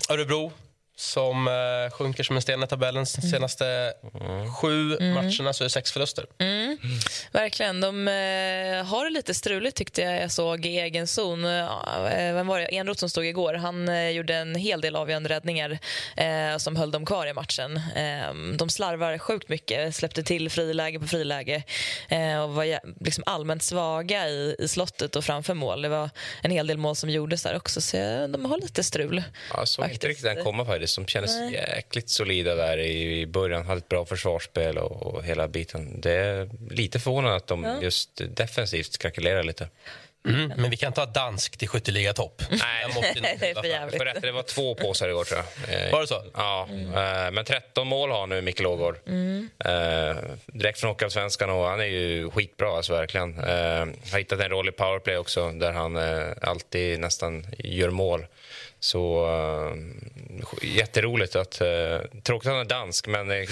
[0.08, 0.52] Örebro
[0.98, 3.04] som uh, sjunker som en sten i tabellen.
[3.14, 3.30] De mm.
[3.30, 4.54] senaste mm.
[4.54, 5.14] sju mm.
[5.14, 6.26] matcherna så är det sex förluster.
[6.38, 6.78] Mm.
[7.32, 7.80] Verkligen.
[7.80, 11.44] De uh, har det lite struligt tyckte jag jag såg i egen zon.
[11.44, 11.70] Uh,
[12.34, 12.76] vem var det?
[12.76, 13.54] Enroth som stod igår.
[13.54, 15.78] Han uh, gjorde en hel del avgörande räddningar
[16.58, 17.80] som höll dem kvar i matchen.
[18.56, 21.62] de slarvar sjukt mycket, släppte till friläge på friläge
[22.44, 25.82] och var liksom allmänt svaga i, i slottet och framför mål.
[25.82, 26.10] Det var
[26.42, 29.22] en hel del mål som gjordes där också, så de har lite strul.
[29.54, 31.52] Ja, såg inte riktigt den komma faktiskt som kändes Nej.
[31.52, 33.66] jäkligt solida där i början.
[33.66, 36.00] Hade ett bra försvarsspel och, och hela biten.
[36.00, 37.82] Det är lite förvånande att de ja.
[37.82, 39.68] just defensivt krackelerar lite.
[40.28, 42.42] Mm, men vi kan ta dansk till skytteligatopp.
[42.50, 42.86] Nej,
[43.40, 43.98] det är för jävligt.
[43.98, 45.86] För det var två påsar igår, tror jag.
[45.86, 46.22] Eh, var det så?
[46.34, 46.68] Ja.
[46.70, 47.34] Mm.
[47.34, 48.98] Men 13 mål har nu Mikael Ågård.
[49.06, 49.48] Mm.
[49.58, 53.38] Eh, direkt från Hockeyallsvenskan och han är ju skitbra, alltså, verkligen.
[53.38, 58.26] Eh, har hittat en roll i powerplay också, där han eh, alltid nästan gör mål.
[58.80, 59.76] Så uh,
[60.62, 61.62] jätteroligt att...
[61.62, 63.46] Uh, tråkigt att han är dansk, men uh,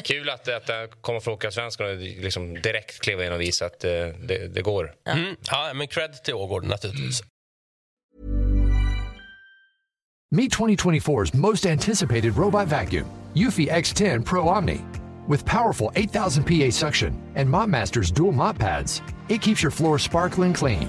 [0.04, 3.84] kul att, att han kommer från Åkersvenskan och liksom direkt kliva in och visa att
[3.84, 4.94] uh, det, det, går.
[5.06, 5.36] Mm.
[5.50, 7.22] Ja, men cred till Ågård naturligtvis.
[10.30, 14.80] Meet 2024's most anticipated robot vacuum, Eufy X10 Pro Omni.
[15.28, 20.54] With powerful 8000 PA suction and MopMaster's dual mop pads, it keeps your floor sparkling
[20.54, 20.88] clean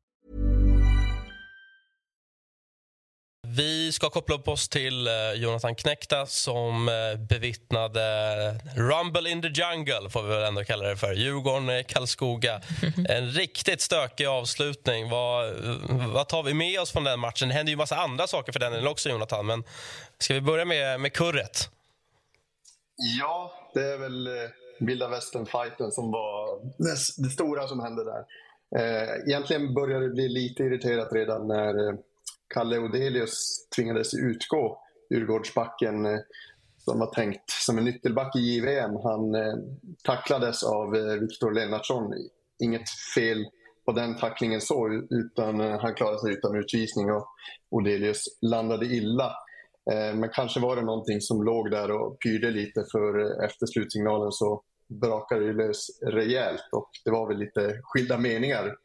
[3.57, 8.01] Vi ska koppla upp oss till eh, Jonathan Knekta som eh, bevittnade
[8.75, 11.13] Rumble in the Jungle, får vi väl ändå kalla det för.
[11.13, 12.61] Djurgården-Karlskoga.
[13.09, 15.09] En riktigt stökig avslutning.
[15.09, 15.53] Vad,
[16.13, 17.47] vad tar vi med oss från den matchen?
[17.47, 19.45] Det händer ju massa andra saker för den också, Jonathan.
[19.45, 19.63] Men
[20.17, 21.69] ska vi börja med, med kurret?
[23.19, 24.33] Ja, det är väl eh,
[24.79, 28.25] vilda västern-fighten som var det, det, stora som hände där.
[29.27, 31.97] egentligen började det bli lite irriterat redan när
[32.53, 34.77] Kalle Odelius tvingades utgå.
[35.09, 36.19] Djurgårdsbacken eh,
[36.77, 38.95] som var tänkt som en nyckelback i JVM.
[39.03, 39.53] Han eh,
[40.03, 42.13] tacklades av eh, Viktor Lennartsson.
[42.63, 43.45] Inget fel
[43.85, 47.27] på den tacklingen så, utan han klarade sig utan utvisning och
[47.69, 49.31] Odelius landade illa.
[50.15, 54.61] Men kanske var det någonting som låg där och pyrde lite för efter slutsignalen så
[54.87, 58.75] brakade det lös rejält och det var väl lite skilda meningar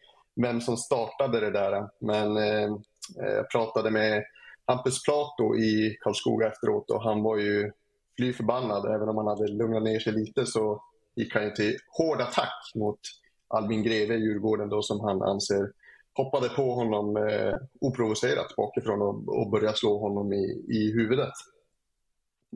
[0.43, 1.89] vem som startade det där.
[2.01, 2.77] Men Eh,
[3.15, 4.25] jag pratade med
[4.67, 7.73] Hampus Plato i Karlskoga efteråt och han var ju
[8.17, 8.95] fly förbannad.
[8.95, 10.83] Även om han hade lugnat ner sig lite så
[11.17, 13.01] gick han till hård attack mot
[13.49, 15.73] Albin Greve i Djurgården då, som han anser
[16.15, 21.33] hoppade på honom eh, oprovocerat bakifrån och, och började slå honom i, i huvudet.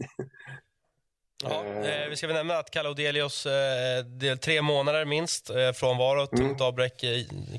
[1.42, 5.72] Ja, eh, vi ska väl nämna att Kalle Odelius, eh, del tre månader minst eh,
[5.72, 6.28] frånvaro, mm.
[6.28, 7.04] tungt avbräck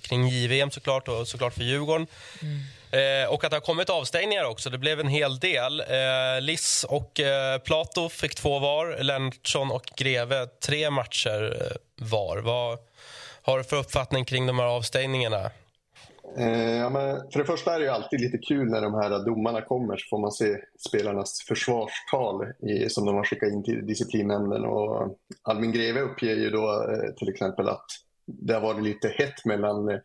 [0.02, 2.08] kring JVM såklart och såklart för Djurgården.
[2.42, 2.60] Mm.
[2.92, 4.70] Eh, och att det har kommit avstängningar också.
[4.70, 5.80] Det blev en hel del.
[5.80, 9.04] Eh, Liss och eh, Plato fick två var.
[9.04, 12.38] Lennartsson och Greve tre matcher eh, var.
[12.38, 12.80] Vad
[13.42, 15.52] har du för uppfattning kring de här avstängningarna?
[16.38, 19.62] Eh, ja, men för det första är det alltid lite kul när de här domarna
[19.62, 20.58] kommer så får man se
[20.90, 24.66] spelarnas försvarstal i, som de har skickat in till disciplinnämnden.
[24.66, 27.86] Och Albin Greve uppger ju då eh, till exempel att
[28.26, 30.00] det har varit lite hett mellan eh,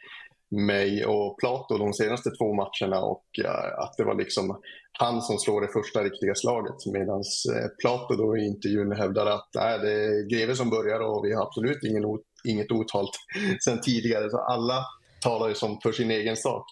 [0.50, 4.60] mig och Plato de senaste två matcherna och eh, att det var liksom
[4.92, 7.22] han som slår det första riktiga slaget medan
[7.54, 11.34] eh, Plato då i intervjun hävdar att nej, det är Greve som börjar och vi
[11.34, 12.04] har absolut ingen,
[12.44, 13.10] inget otalt
[13.64, 14.30] sen tidigare.
[14.30, 14.84] Så alla
[15.22, 16.64] talar ju som för sin egen sak.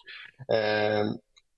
[0.53, 1.11] Eh,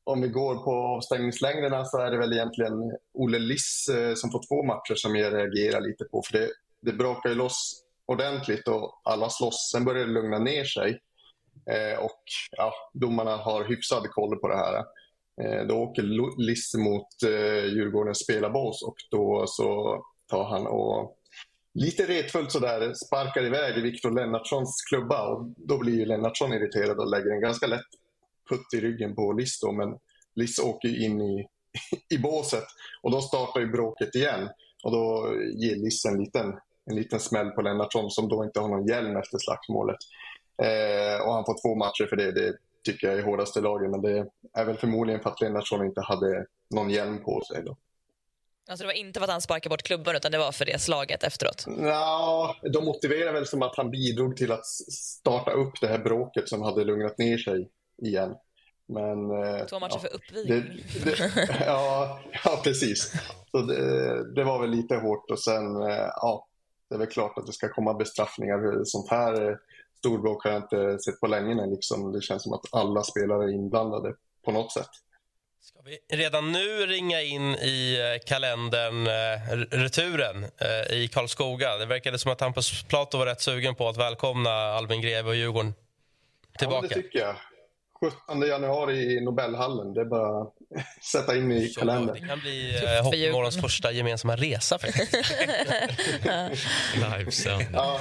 [0.04, 2.74] om vi går på avstängningslängderna så är det väl egentligen
[3.14, 6.22] Olle Liss eh, som får två matcher som jag reagerar lite på.
[6.26, 6.50] För det,
[6.82, 9.70] det brakar ju loss ordentligt och alla slåss.
[9.72, 11.00] Sen börjar det lugna ner sig.
[11.72, 14.84] Eh, och ja, domarna har hyfsad koll på det här.
[15.42, 16.04] Eh, då åker
[16.42, 21.18] Liss mot eh, Djurgårdens spelarbås och då så tar han och
[21.74, 27.10] lite retfullt sådär sparkar iväg Viktor Lennartssons klubba och då blir ju Lennartsson irriterad och
[27.10, 27.90] lägger en ganska lätt
[28.50, 29.98] putt i ryggen på Liss då, men
[30.36, 31.48] Liss åker in i,
[32.16, 32.64] i båset
[33.02, 34.50] och då startar ju bråket igen
[34.84, 36.54] och då ger Liss en liten,
[36.86, 39.98] en liten smäll på Lennartsson som då inte har någon hjälm efter slagsmålet.
[40.62, 42.32] Eh, och han får två matcher för det.
[42.32, 46.02] Det tycker jag är hårdaste laget men det är väl förmodligen för att Lennartsson inte
[46.02, 47.64] hade någon hjälm på sig.
[47.64, 47.78] Då.
[48.70, 50.80] Alltså det var inte för att han sparkade bort klubban utan det var för det
[50.80, 51.66] slaget efteråt?
[51.82, 56.50] Ja, de motiverar väl som att han bidrog till att starta upp det här bråket
[56.50, 58.36] som hade lugnat ner sig igen.
[58.88, 60.84] Men, eh, Två matcher ja, för uppvigling.
[61.66, 63.14] ja, ja, precis.
[63.52, 66.48] Så det, det, var väl lite hårt och sen, eh, ja,
[66.90, 68.84] det är väl klart att det ska komma bestraffningar.
[68.84, 69.56] Sånt här eh,
[69.98, 71.66] storbråk har jag inte sett på länge.
[71.66, 72.12] Liksom.
[72.12, 74.14] Det känns som att alla spelare är inblandade
[74.46, 74.90] på något sätt.
[75.62, 79.08] Ska vi redan nu ringa in i kalendern
[79.72, 80.46] returen
[80.90, 81.78] i Karlskoga?
[81.78, 85.36] Det verkade som att Hampus Plato var rätt sugen på att välkomna Albin Greve och
[85.36, 85.74] Djurgården
[86.58, 86.88] tillbaka.
[86.90, 87.36] Ja, det tycker jag.
[88.00, 89.94] 17 januari i Nobelhallen.
[89.94, 90.54] Det är bara att
[91.12, 92.22] sätta in i så, kalendern.
[92.22, 94.80] Det kan bli eh, Hoppmorgons första gemensamma resa.
[96.96, 97.64] Livesänd.
[97.74, 98.00] Ja.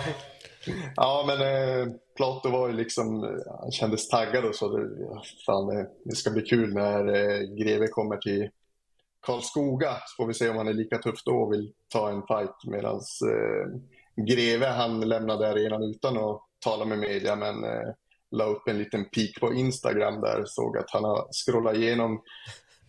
[0.96, 4.76] ja, men eh, Plato var ju liksom, eh, han kändes taggad och så.
[4.76, 4.88] Det,
[5.46, 8.50] fan, eh, det ska bli kul när eh, Greve kommer till
[9.26, 9.90] Karlskoga.
[9.90, 12.64] Så får vi se om han är lika tuff då och vill ta en fight.
[12.64, 13.80] Medan eh,
[14.24, 17.36] Greve, han lämnade arenan utan att tala med media.
[17.36, 17.88] Men eh,
[18.30, 20.44] la upp en liten pik på Instagram där.
[20.46, 22.22] Såg att han har scrollat igenom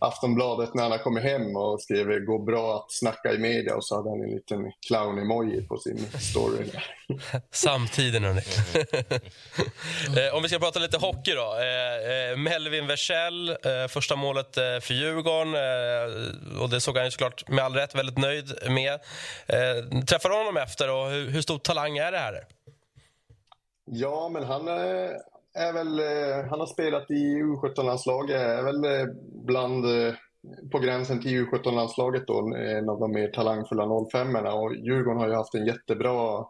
[0.00, 3.76] Aftonbladet när han har kommit hem och skrev det går bra att snacka i media
[3.76, 6.70] och så hade han en liten clown-emoji på sin story.
[7.50, 8.40] Samtiden, hörni.
[10.16, 11.56] Eh, om vi ska prata lite hockey då.
[11.56, 13.56] Eh, eh, Melvin Versell,
[13.88, 15.54] första målet för Djurgården.
[16.60, 19.00] Och det såg han ju såklart med all rätt väldigt nöjd med.
[20.06, 22.44] Träffade honom efter och hur stor talang är det här?
[23.90, 24.68] Ja, men han
[25.54, 29.06] är, väl, eh, han har spelat i U17-landslaget, är väl eh,
[29.44, 30.14] bland eh,
[30.72, 35.28] på gränsen till U17-landslaget då, en av de mer talangfulla 05 erna och Djurgården har
[35.28, 36.46] ju haft en jättebra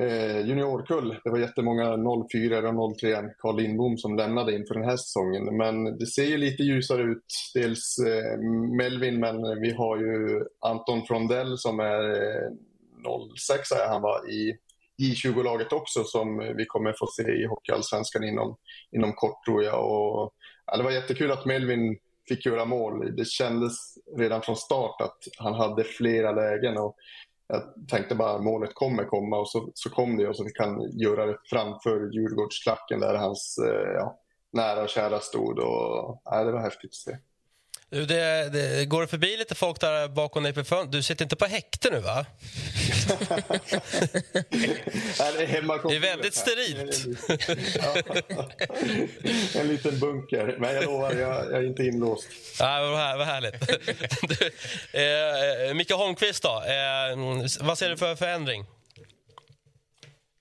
[0.00, 1.16] eh, juniorkull.
[1.24, 1.96] Det var jättemånga
[2.32, 5.56] 04 och 03 Carl Lindbom som lämnade inför den här säsongen.
[5.56, 7.24] Men det ser ju lite ljusare ut.
[7.54, 8.40] Dels eh,
[8.76, 12.50] Melvin, men vi har ju Anton Frondell som är eh,
[13.36, 14.56] 06 är han var i
[15.00, 18.56] J20-laget också som vi kommer få se i Hockeyallsvenskan inom,
[18.92, 19.84] inom kort tror jag.
[19.84, 20.34] Och,
[20.66, 23.16] ja, det var jättekul att Melvin fick göra mål.
[23.16, 23.72] Det kändes
[24.16, 26.78] redan från start att han hade flera lägen.
[26.78, 26.96] Och
[27.46, 30.58] jag tänkte bara att målet kommer komma och så, så kom det och så fick
[30.58, 34.18] han göra det framför Djurgårdsklacken där hans eh, ja,
[34.52, 35.58] nära och kära stod.
[35.58, 37.16] Och, ja, det var häftigt att se.
[37.90, 40.92] Du, det, det, går det förbi lite folk där bakom dig på fönstret?
[40.92, 42.26] Du sitter inte på häkte nu, va?
[45.38, 47.06] det, är väldigt sterilt.
[49.56, 50.56] en liten bunker.
[50.58, 52.28] Men jag lovar, jag, jag är inte inlåst.
[52.58, 53.60] Ja, vad, här, vad härligt.
[54.28, 54.50] du,
[55.00, 56.62] eh, Micke Holmqvist, då.
[56.66, 57.16] Eh,
[57.60, 58.66] vad ser du för förändring?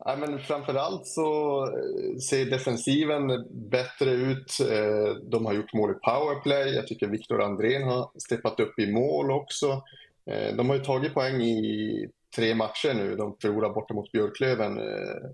[0.10, 4.60] Ja, men framförallt så eh, ser defensiven bättre ut.
[4.72, 6.76] Eh, de har gjort mål i powerplay.
[6.76, 9.84] Jag tycker Viktor Andrén har steppat upp i mål också.
[10.26, 13.16] Eh, de har ju tagit poäng i tre matcher nu.
[13.16, 14.76] De förlorade borta mot Björklöven.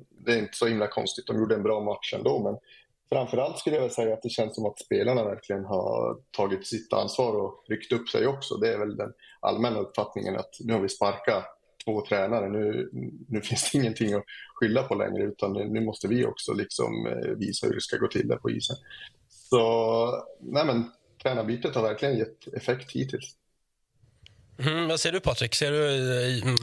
[0.10, 1.28] Det är inte så himla konstigt.
[1.28, 2.40] De gjorde en bra match ändå.
[2.44, 2.58] Men
[3.10, 7.36] framförallt skulle jag säga att det känns som att spelarna verkligen har tagit sitt ansvar
[7.36, 8.56] och ryckt upp sig också.
[8.56, 11.55] Det är väl den allmänna uppfattningen att nu har vi sparkat
[11.86, 12.50] två tränare.
[12.50, 12.90] Nu,
[13.28, 14.24] nu finns det ingenting att
[14.56, 18.08] skylla på längre utan nu måste vi också liksom eh, visa hur det ska gå
[18.08, 18.76] till där på isen.
[19.30, 20.92] Så nej men,
[21.24, 23.36] tränarbytet har verkligen gett effekt hittills.
[24.60, 25.56] Mm, vad ser du, Patrik?
[25.56, 25.90] Ser du
[26.42, 26.56] mm,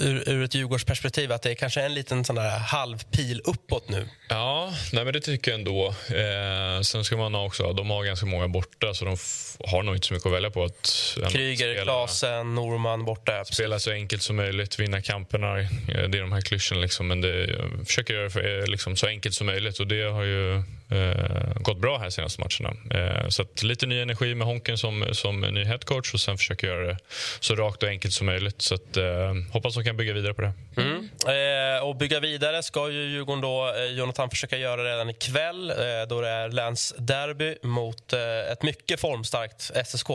[0.00, 4.08] ur, ur ett Djurgårdsperspektiv att det är kanske en liten sån där halvpil uppåt nu?
[4.28, 5.86] Ja, nej, men det tycker jag ändå.
[5.88, 9.16] Eh, sen ska man också, de har ganska många borta så de
[9.64, 10.64] har nog inte så mycket att välja på.
[10.64, 13.44] Att, Kryger, Klasen, Norman borta.
[13.44, 15.60] Spela så enkelt som möjligt, vinna kamperna.
[15.60, 16.80] Eh, det är de här klyschorna.
[16.80, 19.86] Liksom, men det, jag försöker göra det för, eh, liksom, så enkelt som möjligt och
[19.86, 22.76] det har ju eh, gått bra här senaste matcherna.
[22.90, 26.66] Eh, så att lite ny energi med Honken som, som ny headcoach och sen försöka
[26.66, 26.96] göra det
[27.40, 28.62] så rakt och enkelt som möjligt.
[28.62, 30.52] Så att, eh, hoppas de kan bygga vidare på det.
[30.76, 31.08] Mm.
[31.26, 35.76] Eh, och bygga vidare ska ju Djurgården då, eh, Jonathan försöka göra redan ikväll eh,
[36.08, 40.10] då det är länsderby mot eh, ett mycket formstarkt SSK.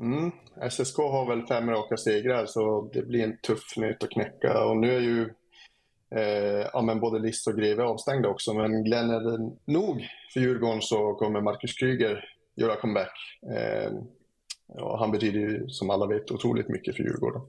[0.00, 0.30] Mm.
[0.70, 4.64] SSK har väl fem raka segrar så det blir en tuff nöt att knäcka.
[4.64, 5.28] Och nu är ju
[6.16, 8.54] eh, ja, men både List och Greve avstängda också.
[8.54, 12.24] Men glädjande nog för Djurgården så kommer Marcus Kryger
[12.56, 13.12] göra comeback.
[13.54, 13.92] Eh,
[14.82, 17.42] och han betyder ju som alla vet otroligt mycket för Djurgården.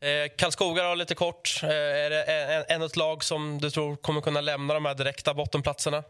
[0.00, 1.60] Eh, Karlskoga då, lite kort.
[1.62, 2.22] Eh, är det
[2.68, 6.02] ännu ett lag som du tror kommer kunna lämna de här direkta bottenplatserna?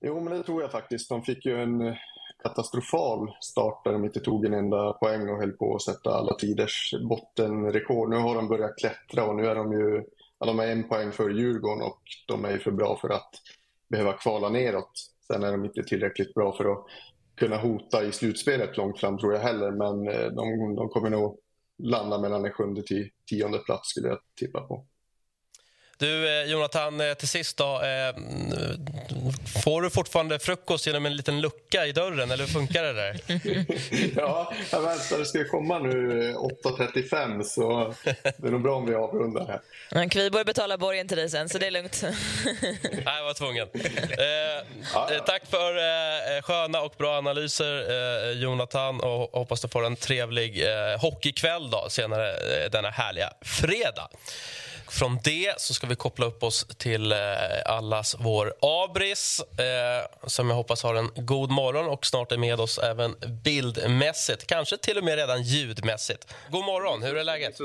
[0.00, 1.08] Jo, men det tror jag faktiskt.
[1.08, 1.96] De fick ju en
[2.42, 6.34] katastrofal start där de inte tog en enda poäng och höll på att sätta alla
[6.34, 8.10] tiders bottenrekord.
[8.10, 10.04] Nu har de börjat klättra och nu är de ju
[10.38, 13.30] ja, de är en poäng för Djurgården och de är ju för bra för att
[13.88, 14.92] behöva kvala neråt.
[15.26, 16.84] Sen är de inte tillräckligt bra för att
[17.34, 21.38] kunna hota i slutspelet långt fram tror jag heller, men eh, de, de kommer nog
[21.78, 24.84] landa mellan en sjunde till tionde plats skulle jag tippa på.
[26.00, 27.82] Du, eh, Jonathan, eh, till sist då.
[27.82, 28.14] Eh,
[29.64, 33.20] får du fortfarande frukost genom en liten lucka i dörren, eller hur funkar det där?
[34.16, 35.18] ja, jag väntar.
[35.18, 37.94] Det ska komma nu 8.35, så
[38.36, 39.60] det är nog bra om vi avrundar här.
[39.90, 42.02] Men Kviborg betalar borgen till dig sen, så det är lugnt.
[42.82, 43.68] Nej, jag var tvungen.
[43.74, 49.00] Eh, tack för eh, sköna och bra analyser, eh, Jonathan.
[49.00, 54.08] Och hoppas du får en trevlig eh, hockeykväll då, senare denna härliga fredag.
[54.90, 57.18] Från det så ska vi koppla upp oss till eh,
[57.66, 62.60] allas vår Abris eh, som jag hoppas har en god morgon och snart är med
[62.60, 63.14] oss även
[63.44, 66.34] bildmässigt, kanske till och med redan ljudmässigt.
[66.50, 67.58] God morgon, hur är läget?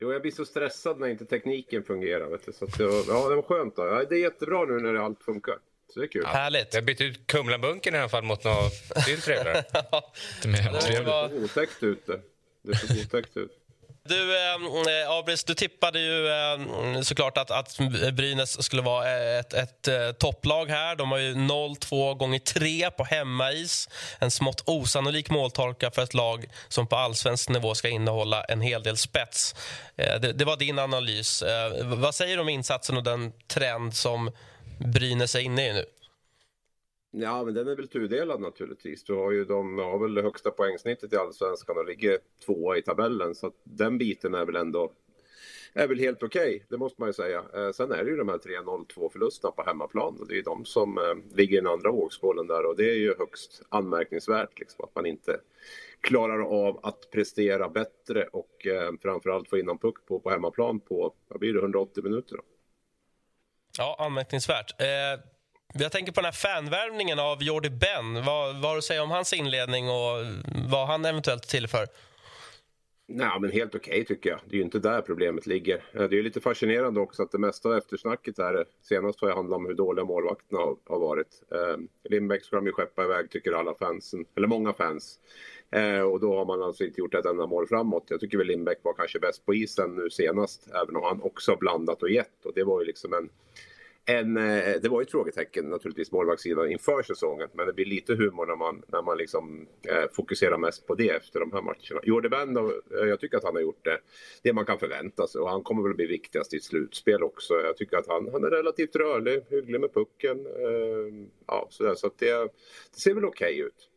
[0.00, 2.26] Jo, jag blir så stressad när inte tekniken fungerar.
[2.26, 2.52] Vet du.
[2.52, 3.76] Så att, ja, det var skönt.
[3.76, 3.86] Då.
[3.86, 5.54] Ja, det är jättebra nu när allt funkar.
[5.94, 6.22] Så det är kul.
[6.24, 6.74] Ja, Härligt.
[6.74, 8.72] Jag har bytt ut Kumlabunkern i alla fall mot något
[9.06, 9.64] till trevligare.
[10.42, 12.06] Det ser otäckt ut.
[12.62, 13.52] Det, ser otäckt ut.
[14.08, 17.78] Du, eh, Abris, du tippade ju eh, såklart att, att
[18.12, 20.96] Brynäs skulle vara ett, ett, ett topplag här.
[20.96, 23.88] De har ju 0-2 gånger 3 på hemmais.
[24.18, 28.82] En smått osannolik måltorka för ett lag som på allsvensk nivå ska innehålla en hel
[28.82, 29.54] del spets.
[29.96, 31.42] Eh, det, det, var din analys.
[31.42, 34.30] Eh, vad säger du om insatsen och den trend som
[34.78, 35.84] Brynäs är inne i nu?
[37.10, 39.04] Ja, men den är väl tudelad naturligtvis.
[39.04, 42.82] Du har ju de har väl det högsta poängsnittet i allsvenskan och ligger tvåa i
[42.82, 43.34] tabellen.
[43.34, 44.92] Så den biten är väl ändå
[45.72, 47.44] är väl helt okej, okay, det måste man ju säga.
[47.54, 50.42] Eh, sen är det ju de här 3-0-2 förlusterna på hemmaplan och det är ju
[50.42, 54.58] de som eh, ligger i den andra vågskålen där och det är ju högst anmärkningsvärt
[54.58, 55.40] liksom, att man inte
[56.00, 60.80] klarar av att prestera bättre och eh, framförallt få in en puck på, på hemmaplan
[60.80, 62.42] på, vad blir det, 180 minuter då?
[63.78, 64.80] Ja, anmärkningsvärt.
[64.80, 65.37] Eh...
[65.74, 68.14] Jag tänker på den här fanvärvningen av Jordi Ben.
[68.14, 70.26] Vad, vad har du att säga om hans inledning och
[70.70, 71.86] vad han eventuellt tillför?
[73.10, 74.40] Nej, men helt okej okay, tycker jag.
[74.44, 75.82] Det är ju inte där problemet ligger.
[75.92, 79.66] Det är lite fascinerande också att det mesta av eftersnacket här senast har handlat om
[79.66, 81.42] hur dåliga målvakterna har, har varit.
[81.52, 81.76] Eh,
[82.10, 85.18] Lindbäck ska de ju skeppa iväg tycker alla fansen, eller många fans.
[85.70, 88.06] Eh, och då har man alltså inte gjort ett enda mål framåt.
[88.08, 91.56] Jag tycker väl Lindbäck var kanske bäst på isen nu senast, även om han också
[91.56, 92.44] blandat och gett.
[92.44, 93.28] Och det var ju liksom en
[94.08, 97.48] en, eh, det var ju ett frågetecken naturligtvis målvaktssidan inför säsongen.
[97.52, 101.10] Men det blir lite humor när man, när man liksom, eh, fokuserar mest på det
[101.10, 102.00] efter de här matcherna.
[102.02, 103.98] Jordi Bend, eh, jag tycker att han har gjort det,
[104.42, 105.40] det man kan förvänta sig.
[105.40, 107.54] Och han kommer väl bli viktigast i ett slutspel också.
[107.54, 110.46] Jag tycker att han, han är relativt rörlig, hygglig med pucken.
[110.46, 112.32] Eh, ja, sådär, så att det,
[112.94, 113.87] det ser väl okej okay ut.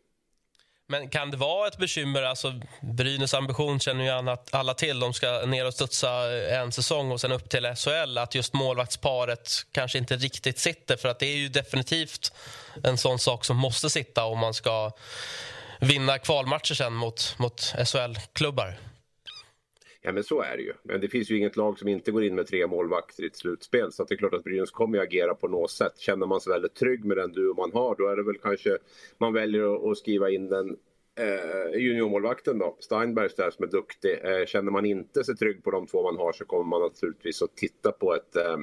[0.91, 2.23] Men kan det vara ett bekymmer?
[2.23, 4.99] Alltså, Brynäs ambition känner ju alla till.
[4.99, 8.17] De ska ner och studsa eh, en säsong och sen upp till SHL.
[8.17, 10.97] Att just målvaktsparet kanske inte riktigt sitter.
[10.97, 12.33] För att Det är ju definitivt
[12.83, 14.91] en sån sak som måste sitta om man ska
[15.79, 18.77] vinna kvalmatcher sen mot, mot SHL-klubbar.
[20.01, 20.73] Ja men så är det ju.
[20.83, 23.35] Men det finns ju inget lag som inte går in med tre målvakter i ett
[23.35, 23.91] slutspel.
[23.91, 25.97] Så det är klart att Brynäs kommer att agera på något sätt.
[25.97, 28.77] Känner man sig väldigt trygg med den duo man har då är det väl kanske
[29.17, 30.77] man väljer att skriva in den
[31.19, 34.19] eh, juniormålvakten då, Steinbergs där som är duktig.
[34.23, 37.41] Eh, känner man inte sig trygg på de två man har så kommer man naturligtvis
[37.41, 38.57] att titta på ett eh,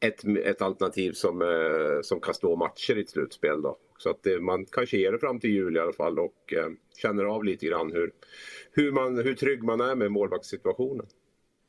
[0.00, 3.62] ett, ett alternativ som, eh, som kan stå matcher i ett slutspel.
[3.62, 3.78] Då.
[3.98, 6.68] Så att det, man kanske ger det fram till jul i alla fall och eh,
[7.02, 8.10] känner av lite grann hur,
[8.72, 11.06] hur, man, hur trygg man är med målvaktssituationen.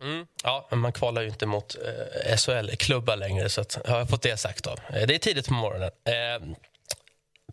[0.02, 0.28] Mm.
[0.44, 4.22] Ja, men man kvalar ju inte mot eh, SHL-klubbar längre, så att, har jag fått
[4.22, 4.64] det sagt.
[4.64, 4.72] Då.
[4.72, 5.90] Eh, det är tidigt på morgonen.
[6.04, 6.56] Eh,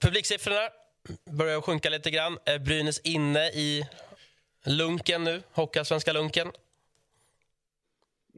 [0.00, 0.68] publiksiffrorna
[1.30, 2.38] börjar sjunka lite grann.
[2.44, 3.86] Är Brynäs inne i
[4.64, 5.42] lunken nu?
[5.52, 6.52] Hockeyallsvenska lunken?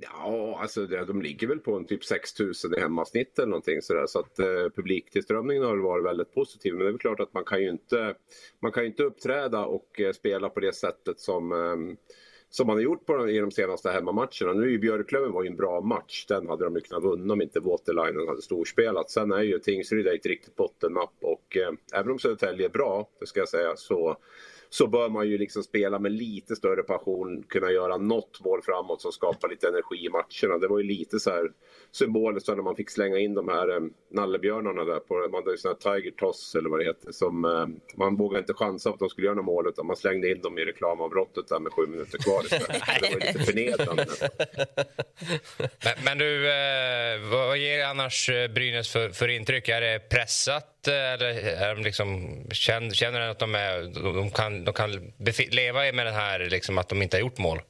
[0.00, 4.06] Ja, alltså de ligger väl på en typ 6000 i hemmasnitt eller någonting sådär.
[4.06, 6.74] Så att eh, publiktillströmningen har varit väldigt positiv.
[6.74, 8.14] Men det är väl klart att man kan ju inte,
[8.62, 11.96] man kan ju inte uppträda och eh, spela på det sättet som eh,
[12.54, 14.52] som man har gjort på de, i de senaste hemmamatcherna.
[14.52, 16.26] Nu är ju Björklöven var ju en bra match.
[16.28, 19.10] Den hade de ju kunnat vinna om inte Waterlinen hade storspelat.
[19.10, 23.26] Sen är ju Tingsryd ett riktigt bottennapp och eh, även om Södertälje är bra, det
[23.26, 24.16] ska jag säga, så
[24.74, 29.02] så bör man ju liksom spela med lite större passion, kunna göra något mål framåt
[29.02, 30.58] som skapar lite energi i matcherna.
[30.58, 31.50] Det var ju lite så här
[31.92, 33.80] symboliskt när man fick slänga in de här eh,
[34.12, 34.98] nallebjörnarna där.
[34.98, 37.12] På, man hade ju såna här Tiger Toss eller vad det heter.
[37.12, 37.66] Som, eh,
[37.96, 40.40] man vågade inte chansa på att de skulle göra något mål utan man slängde in
[40.40, 44.06] dem i reklamavbrottet där med sju minuter kvar det var lite förnedrande.
[45.84, 49.68] men, men, du, eh, vad ger annars Brynäs för, för intryck?
[49.68, 51.26] Är det pressat eller
[51.62, 53.82] är de liksom, känner, känner att de, är,
[54.14, 55.12] de kan, de kan
[55.50, 57.60] leva med det här liksom, att de inte har gjort mål?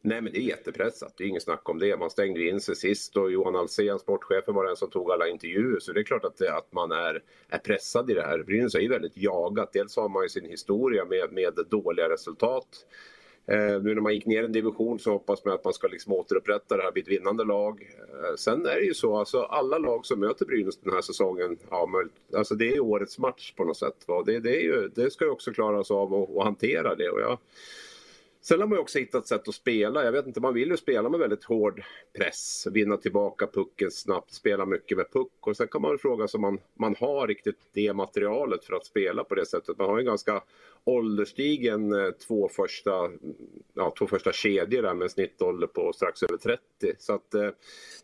[0.00, 1.96] Nej men det är jättepressat, det är inget snack om det.
[1.96, 5.80] Man stängde in sig sist och Johan Alsen, sportchefen, var den som tog alla intervjuer.
[5.80, 8.42] Så det är klart att, det, att man är, är pressad i det här.
[8.42, 9.72] Brynäs är ju väldigt jagat.
[9.72, 12.66] Dels har man ju sin historia med, med dåliga resultat.
[13.50, 16.12] Eh, nu när man gick ner en division så hoppas man att man ska liksom
[16.12, 17.88] återupprätta det här vid ett vinnande lag.
[17.98, 21.58] Eh, sen är det ju så, alltså alla lag som möter Brynäs den här säsongen,
[21.70, 21.88] ja,
[22.36, 24.04] alltså det är årets match på något sätt.
[24.06, 24.22] Va?
[24.26, 27.10] Det, det, är ju, det ska ju också klaras av att hantera det.
[27.10, 27.38] Och jag,
[28.40, 30.04] Sen har man ju också hittat sätt att spela.
[30.04, 31.82] Jag vet inte, man vill ju spela med väldigt hård
[32.18, 35.32] press, vinna tillbaka pucken snabbt, spela mycket med puck.
[35.40, 38.86] Och sen kan man fråga sig om man, man har riktigt det materialet för att
[38.86, 39.78] spela på det sättet.
[39.78, 40.42] Man har en ganska
[40.84, 43.10] ålderstigen eh, två första,
[43.74, 46.60] ja, två första kedjor där med snittålder på strax över 30.
[46.98, 47.50] Så att eh,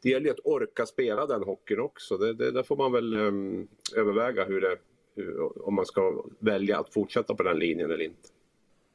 [0.03, 2.17] det gäller ju att orka spela den hockeyn också.
[2.17, 4.77] Det, det, där får man väl um, överväga hur det,
[5.17, 8.34] hur, om man ska välja att fortsätta på den linjen eller inte.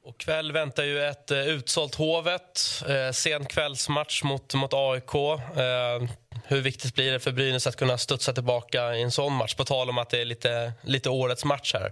[0.09, 2.83] Och kväll väntar ju ett eh, utsålt Hovet.
[2.87, 5.15] Eh, sen kvällsmatch mot, mot AIK.
[5.15, 6.09] Eh,
[6.45, 9.55] hur viktigt blir det för Brynäs att kunna studsa tillbaka i en sån match?
[9.55, 11.91] På tal om att det är lite, lite årets match här.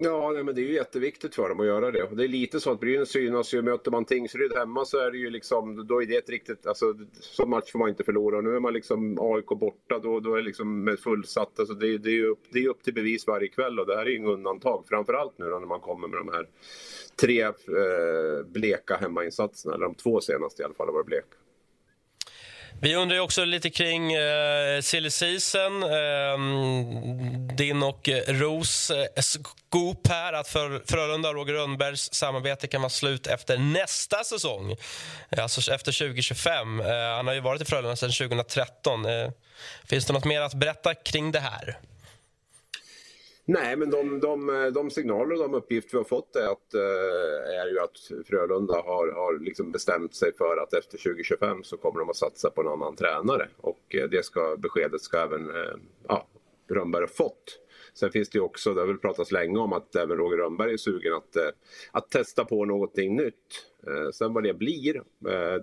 [0.00, 2.08] Ja, nej, men det är ju jätteviktigt för dem att göra det.
[2.12, 3.62] Det är lite så att Brynäs synas ju.
[3.62, 6.94] Möter man Tingsryd hemma så är det ju liksom, då är det ett riktigt, alltså
[7.20, 8.40] sån match får man inte förlora.
[8.40, 11.58] Nu är man liksom AIK borta, då, då är det liksom med fullsatt.
[11.58, 14.06] Alltså det, det, är upp, det är upp till bevis varje kväll och det här
[14.06, 14.84] är ju inget undantag.
[14.88, 16.48] Framförallt nu då när man kommer med de här
[17.20, 21.36] tre eh, bleka hemmainsatserna, eller de två senaste i alla fall har varit bleka.
[22.80, 25.82] Vi undrar också lite kring eh, silly season.
[25.82, 26.38] Eh,
[27.56, 32.80] din och eh, Ros eh, scoop här att för Frölunda och Roger Rönnbergs samarbete kan
[32.80, 34.76] vara slut efter nästa säsong.
[35.30, 36.80] Eh, alltså efter 2025.
[36.80, 39.06] Eh, han har ju varit i Frölunda sedan 2013.
[39.06, 39.30] Eh,
[39.84, 41.78] finns det nåt mer att berätta kring det här?
[43.50, 47.60] Nej, men de, de, de signaler och de uppgifter vi har fått är, att, eh,
[47.60, 52.00] är ju att Frölunda har, har liksom bestämt sig för att efter 2025 så kommer
[52.00, 53.48] de att satsa på en annan tränare.
[53.56, 55.76] Och eh, det ska, beskedet ska även eh,
[56.08, 56.26] ja,
[56.70, 57.58] Rönnberg ha fått.
[57.98, 60.72] Sen finns det ju också, det har väl pratats länge om att även Roger Rönnberg
[60.72, 61.48] är sugen att, eh,
[61.92, 63.34] att testa på någonting nytt.
[63.86, 65.02] Eh, sen vad det blir, eh,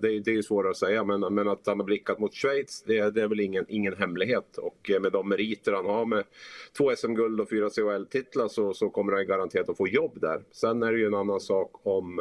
[0.02, 2.82] det, är, det är svårare att säga men, men att han har blickat mot Schweiz
[2.86, 4.58] det, det är väl ingen, ingen hemlighet.
[4.58, 6.24] Och med de meriter han har med
[6.78, 10.42] två SM-guld och fyra CHL-titlar så, så kommer han garanterat att få jobb där.
[10.50, 12.20] Sen är det ju en annan sak om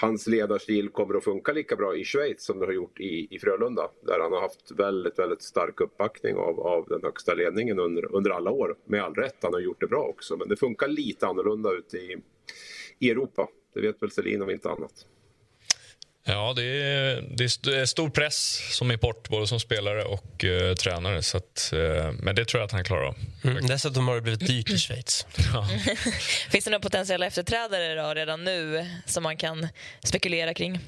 [0.00, 3.38] hans ledarstil kommer att funka lika bra i Schweiz som det har gjort i, i
[3.38, 3.90] Frölunda.
[4.06, 8.30] Där han har haft väldigt, väldigt stark uppbackning av, av den högsta ledningen under, under
[8.30, 8.76] alla år.
[8.84, 10.36] Med all rätt, han har gjort det bra också.
[10.36, 12.16] Men det funkar lite annorlunda ute i,
[12.98, 13.48] i Europa.
[13.74, 15.06] Det vet väl Selin om inte annat.
[16.30, 21.22] Ja, det är, det är stor press som import, både som spelare och uh, tränare.
[21.22, 23.14] Så att, uh, men det tror jag att han klarar av.
[23.44, 23.66] Mm.
[23.66, 25.26] Dessutom har det blivit dyrt i Schweiz.
[25.52, 25.66] Ja.
[26.50, 29.68] Finns det några potentiella efterträdare då, redan nu som man kan
[30.04, 30.78] spekulera kring?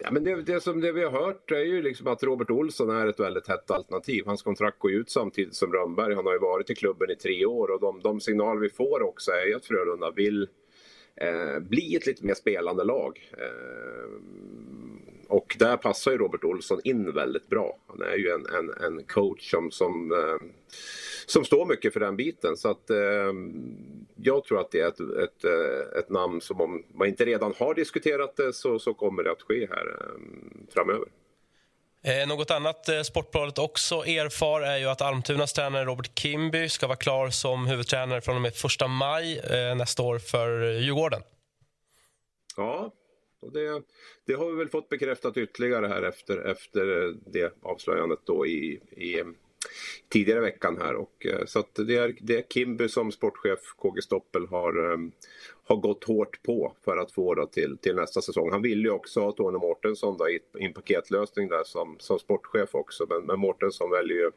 [0.00, 2.90] Ja, men det, det, som det vi har hört är ju liksom att Robert Olsson
[2.90, 4.22] är ett väldigt hett alternativ.
[4.26, 6.14] Hans kontrakt går ut samtidigt som Rönnberg.
[6.14, 9.02] Han har ju varit i klubben i tre år och de, de signaler vi får
[9.02, 10.48] också är att Frölunda vill
[11.16, 13.30] eh, bli ett lite mer spelande lag.
[13.38, 14.10] Eh,
[15.28, 17.78] och där passar ju Robert Olsson in väldigt bra.
[17.86, 20.48] Han är ju en, en, en coach som, som, eh,
[21.26, 22.56] som står mycket för den biten.
[22.56, 23.32] Så att eh,
[24.16, 27.54] jag tror att det är ett, ett, eh, ett namn som om man inte redan
[27.56, 30.20] har diskuterat det så, så kommer det att ske här eh,
[30.74, 31.08] framöver.
[32.06, 36.86] Eh, något annat eh, Sportbladet också erfar är ju att Almtunas tränare Robert Kimby ska
[36.86, 41.22] vara klar som huvudtränare från och med 1 maj eh, nästa år för eh, Djurgården.
[42.56, 42.92] Ja,
[43.40, 43.82] och det,
[44.26, 48.80] det, har vi väl fått bekräftat ytterligare här efter, efter eh, det avslöjandet då i,
[48.90, 49.26] i eh,
[50.08, 50.94] tidigare i veckan här.
[50.94, 54.98] Och, så att det, är, det är Kimby som sportchef, KG Stoppel, har,
[55.66, 58.50] har gått hårt på för att få då till, till nästa säsong.
[58.52, 62.74] Han ville ju också ha Tony Mårtensson då, i, en paketlösning där som, som sportchef
[62.74, 63.06] också.
[63.08, 64.30] Men, men Mårtensson väljer ju,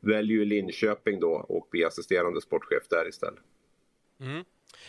[0.00, 3.40] väljer ju Linköping då och blir assisterande sportchef där istället.
[4.20, 4.44] Mm.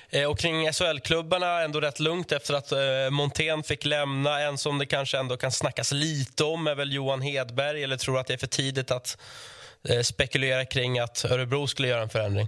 [0.09, 4.41] Eh, och kring SHL-klubbarna ändå rätt lugnt efter att eh, Montén fick lämna.
[4.41, 7.84] En som det kanske ändå kan snackas lite om är väl Johan Hedberg.
[7.84, 9.17] Eller tror du att det är för tidigt att
[9.89, 12.47] eh, spekulera kring att Örebro skulle göra en förändring?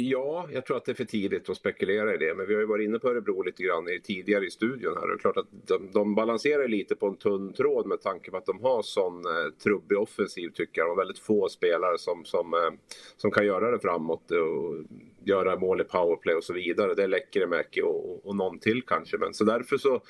[0.00, 2.34] Ja, jag tror att det är för tidigt att spekulera i det.
[2.34, 5.02] Men vi har ju varit inne på Örebro lite grann tidigare i studion här.
[5.02, 8.30] Och det är klart att de, de balanserar lite på en tunn tråd med tanke
[8.30, 10.86] på att de har sån eh, trubbig offensiv tycker jag.
[10.86, 12.70] De har väldigt få spelare som, som, eh,
[13.16, 14.74] som kan göra det framåt och
[15.24, 16.94] göra mål i powerplay och så vidare.
[16.94, 19.18] Det är Lekkerimäki och, och, och någon till kanske.
[19.18, 20.00] Men så därför så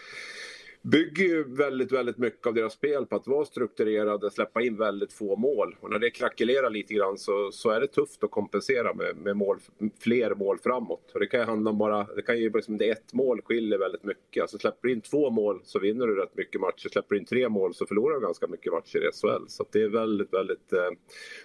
[0.90, 5.12] bygger ju väldigt, väldigt mycket av deras spel på att vara strukturerade, släppa in väldigt
[5.12, 5.76] få mål.
[5.80, 9.36] Och när det krackelerar lite grann så, så är det tufft att kompensera med, med
[9.36, 9.58] mål,
[9.98, 11.10] fler mål framåt.
[11.14, 13.78] Och det kan ju handla om bara, det kan ju liksom, det ett mål skiljer
[13.78, 14.40] väldigt mycket.
[14.40, 16.88] Alltså släpper du in två mål så vinner du rätt mycket matcher.
[16.88, 19.44] Släpper du in tre mål så förlorar du ganska mycket matcher i SHL.
[19.48, 20.90] Så det är väldigt, väldigt eh,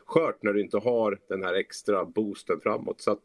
[0.06, 3.02] skört när du inte har den här extra boosten framåt.
[3.02, 3.22] Så att,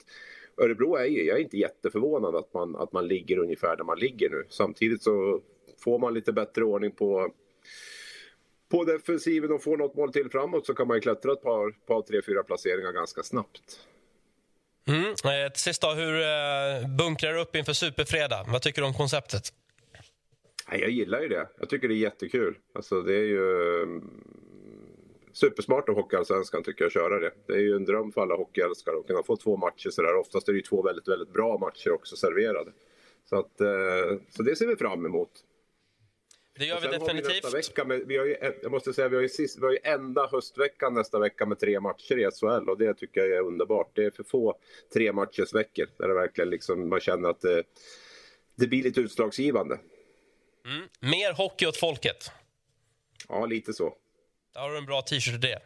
[0.62, 3.98] Örebro är ju, jag är inte jätteförvånad att man, att man ligger ungefär där man
[3.98, 4.44] ligger nu.
[4.48, 5.40] Samtidigt så
[5.80, 7.32] får man lite bättre ordning på
[8.68, 11.70] på defensiven och får något mål till framåt så kan man ju klättra ett par,
[11.70, 13.80] par tre, fyra placeringar ganska snabbt.
[14.88, 15.04] Mm.
[15.04, 18.44] Eh, till sist då, hur eh, bunkrar du upp inför Superfredag?
[18.48, 19.52] Vad tycker du om konceptet?
[20.70, 21.48] Jag gillar ju det.
[21.58, 22.58] Jag tycker det är jättekul.
[22.74, 24.10] Alltså det är ju mm,
[25.32, 27.32] supersmart av Hockeyallsvenskan tycker jag köra det.
[27.46, 30.16] Det är ju en dröm för alla hockeyälskare att kunna få två matcher sådär.
[30.16, 32.70] Oftast är det ju två väldigt, väldigt bra matcher också serverade.
[33.28, 35.30] Så, att, eh, så det ser vi fram emot.
[36.58, 37.44] Det gör vi definitivt.
[37.44, 39.72] Vi vecka med, vi har ju, jag måste säga, vi har, ju sist, vi har
[39.72, 43.40] ju enda höstveckan nästa vecka med tre matcher i SHL och det tycker jag är
[43.40, 43.90] underbart.
[43.94, 44.58] Det är för få
[44.92, 47.62] tre matchers veckor där det verkligen liksom, man känner att det,
[48.56, 49.78] det blir lite utslagsgivande.
[50.64, 50.88] Mm.
[51.00, 52.30] Mer hockey åt folket.
[53.28, 53.94] Ja, lite så.
[54.54, 55.60] Där har du en bra t-shirt till det.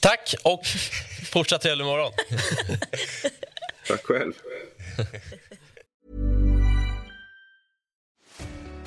[0.00, 0.66] Tack och
[1.32, 2.12] fortsatt trevlig morgon.
[3.88, 4.32] Tack själv.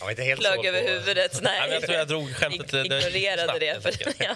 [0.00, 1.38] Ja, inte helt Flög över huvudet.
[1.42, 1.60] Nej.
[1.60, 3.82] Nej, jag tror jag drog skämtet ignorerade det.
[3.82, 4.34] För, ja.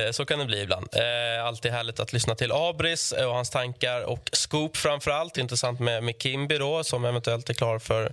[0.00, 0.88] Eh, Så kan det bli ibland.
[0.92, 5.36] Eh, Alltid härligt att lyssna till Abris och hans tankar och Scoop framför allt.
[5.38, 8.12] Intressant med, med Kimby då, som eventuellt är klar för,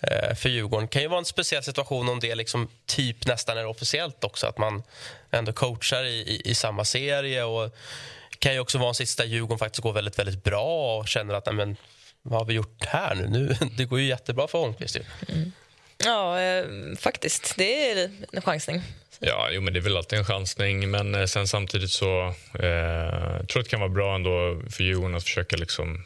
[0.00, 0.86] eh, för Djurgården.
[0.86, 4.46] Det kan ju vara en speciell situation om det liksom typ nästan är officiellt också.
[4.46, 4.82] Att man
[5.30, 7.44] ändå coachar i, i, i samma serie.
[7.44, 7.70] Och
[8.38, 11.46] kan ju också vara en där Djurgården faktiskt går väldigt, väldigt bra och känner att
[11.46, 11.76] nej, men,
[12.22, 13.28] vad har vi gjort här nu?
[13.28, 14.96] nu det går ju jättebra för Holmqvist.
[14.96, 15.02] Ju.
[16.04, 16.64] ja, eh,
[16.98, 17.54] faktiskt.
[17.56, 18.82] Det är en chansning.
[19.20, 22.66] Ja, jo, men det är väl alltid en chansning, men eh, sen samtidigt så eh,
[23.38, 26.04] jag tror att det kan vara bra ändå för Djurgården att försöka liksom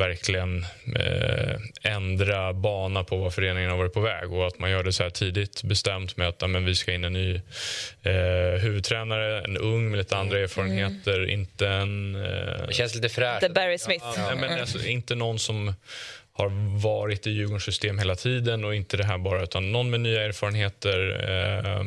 [0.00, 0.64] verkligen
[0.96, 1.56] eh,
[1.92, 5.02] ändra bana på vad föreningen har varit på väg och att man gör det så
[5.02, 7.34] här tidigt bestämt med att ja, men vi ska in en ny
[8.02, 12.14] eh, huvudtränare, en ung med lite andra erfarenheter, inte en...
[12.14, 13.40] Eh, Det känns lite fräscht.
[13.40, 14.04] The Barry Smith.
[14.16, 15.74] Ja, men alltså, inte någon som
[16.32, 20.00] har varit i Djurgårdens system hela tiden och inte det här bara utan någon med
[20.00, 20.98] nya erfarenheter
[21.28, 21.84] eh,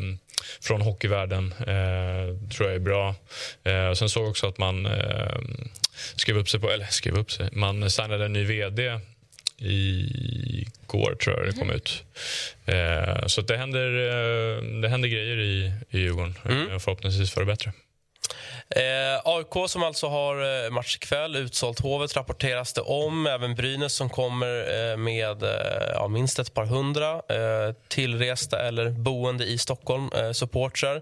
[0.62, 3.16] från hockeyvärlden eh, tror jag är bra.
[3.64, 5.38] Eh, sen såg jag också att man eh,
[6.16, 9.00] skrev upp sig på, eller skrev upp sig, man signade en ny vd
[9.66, 12.04] igår tror jag det kom ut.
[12.66, 16.36] Eh, så det händer, eh, det händer grejer i, i Djurgården.
[16.46, 17.74] Eh, Förhoppningsvis för det bättre.
[18.76, 23.28] Eh, AIK som alltså har eh, match ikväll, utsålt Hovet rapporteras det om.
[23.28, 24.47] Även Brynäs som kommer
[24.91, 25.49] eh, med eh,
[25.93, 31.01] ja, minst ett par hundra eh, tillresta eller boende i Stockholm, eh, supportrar.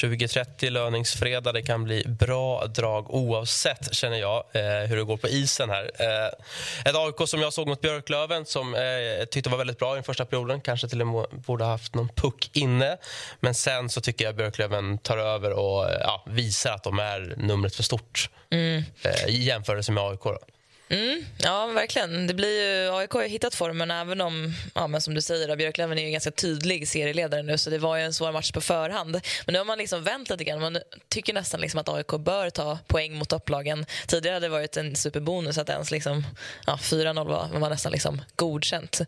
[0.00, 1.54] 2030 löningsfredag.
[1.54, 5.90] Det kan bli bra drag oavsett, känner jag, eh, hur det går på isen här.
[5.98, 9.94] Eh, ett AIK som jag såg mot Björklöven som eh, tyckte var väldigt bra i
[9.94, 10.60] den första perioden.
[10.60, 12.96] Kanske till och med borde ha haft någon puck inne.
[13.40, 17.03] Men sen så tycker jag Björklöven tar över och eh, ja, visar att de är
[17.36, 18.82] numret för stort Mm.
[19.02, 20.20] eh, i jämförelse med AIK.
[20.24, 20.38] Då.
[20.94, 22.26] Mm, ja, verkligen.
[22.26, 25.98] Det blir ju, AIK har hittat formen även om, ja, men som du säger, Björklöven
[25.98, 28.60] är ju en ganska tydlig serieledare nu så det var ju en svår match på
[28.60, 29.20] förhand.
[29.46, 30.60] Men nu har man liksom vänt lite grann.
[30.60, 30.78] Man
[31.08, 33.86] tycker nästan liksom att AIK bör ta poäng mot topplagen.
[34.06, 36.26] Tidigare hade det varit en superbonus att ens liksom,
[36.66, 39.00] ja, 4-0 var, var nästan liksom godkänt.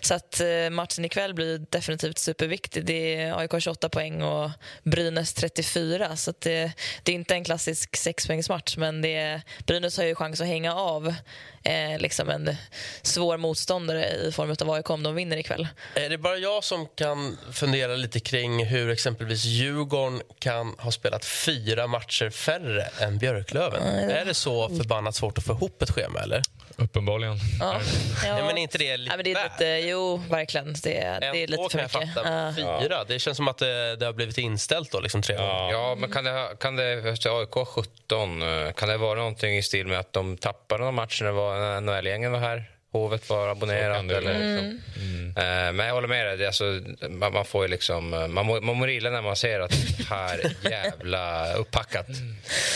[0.00, 2.84] Så att eh, matchen ikväll blir definitivt superviktig.
[2.84, 4.50] Det är AIK 28 poäng och
[4.82, 6.72] Brynäs 34 så det,
[7.02, 11.14] det är inte en klassisk sexpoängsmatch men det, Brynäs har ju chans att hänga av
[11.62, 12.56] eh, liksom en
[13.02, 15.68] svår motståndare i form av AIK om de vinner ikväll.
[15.94, 21.24] Är det bara jag som kan fundera lite kring hur exempelvis Djurgården kan ha spelat
[21.24, 23.82] fyra matcher färre än Björklöven?
[23.82, 24.10] Mm.
[24.10, 26.20] Är det så förbannat svårt att få ihop ett schema?
[26.20, 26.42] eller?
[26.78, 27.36] Uppenbarligen.
[27.60, 27.80] Ja.
[28.24, 28.46] Ja.
[28.46, 30.74] men inte det lite, ja, men det är lite Jo, verkligen.
[30.82, 31.94] Det, är, det är lite för mycket.
[31.94, 32.54] Jag fatta.
[32.82, 33.04] Fyra?
[33.04, 35.70] Det känns som att det, det har blivit inställt då, liksom tre ja.
[35.72, 39.86] ja, men kan det, kan det, AIK 17, eh, kan det vara någonting i stil
[39.86, 42.70] med att de tappade någon match när NHL-gängen var här?
[42.92, 43.98] Hovet var abonnerat.
[43.98, 44.80] Eller liksom.
[44.96, 45.32] mm.
[45.36, 45.76] Mm.
[45.76, 46.46] men jag håller med dig.
[46.46, 46.64] Alltså,
[47.08, 50.52] man, man, får liksom, eh, man, man mår illa när man ser att det här
[50.62, 52.06] jävla upppackat.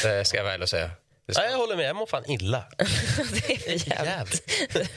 [0.03, 0.91] Det ska jag väl säga.
[1.35, 1.89] Ja, jag håller med.
[1.89, 2.65] Jag mår fan illa.
[3.33, 4.91] det är jävligt.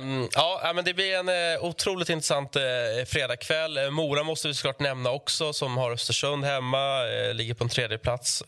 [0.00, 2.62] um, ja, men det blir en uh, otroligt intressant uh,
[3.06, 3.78] fredagkväll.
[3.78, 7.06] Uh, Mora måste vi såklart nämna också, som har Östersund hemma.
[7.06, 8.42] Uh, ligger på en tredje plats.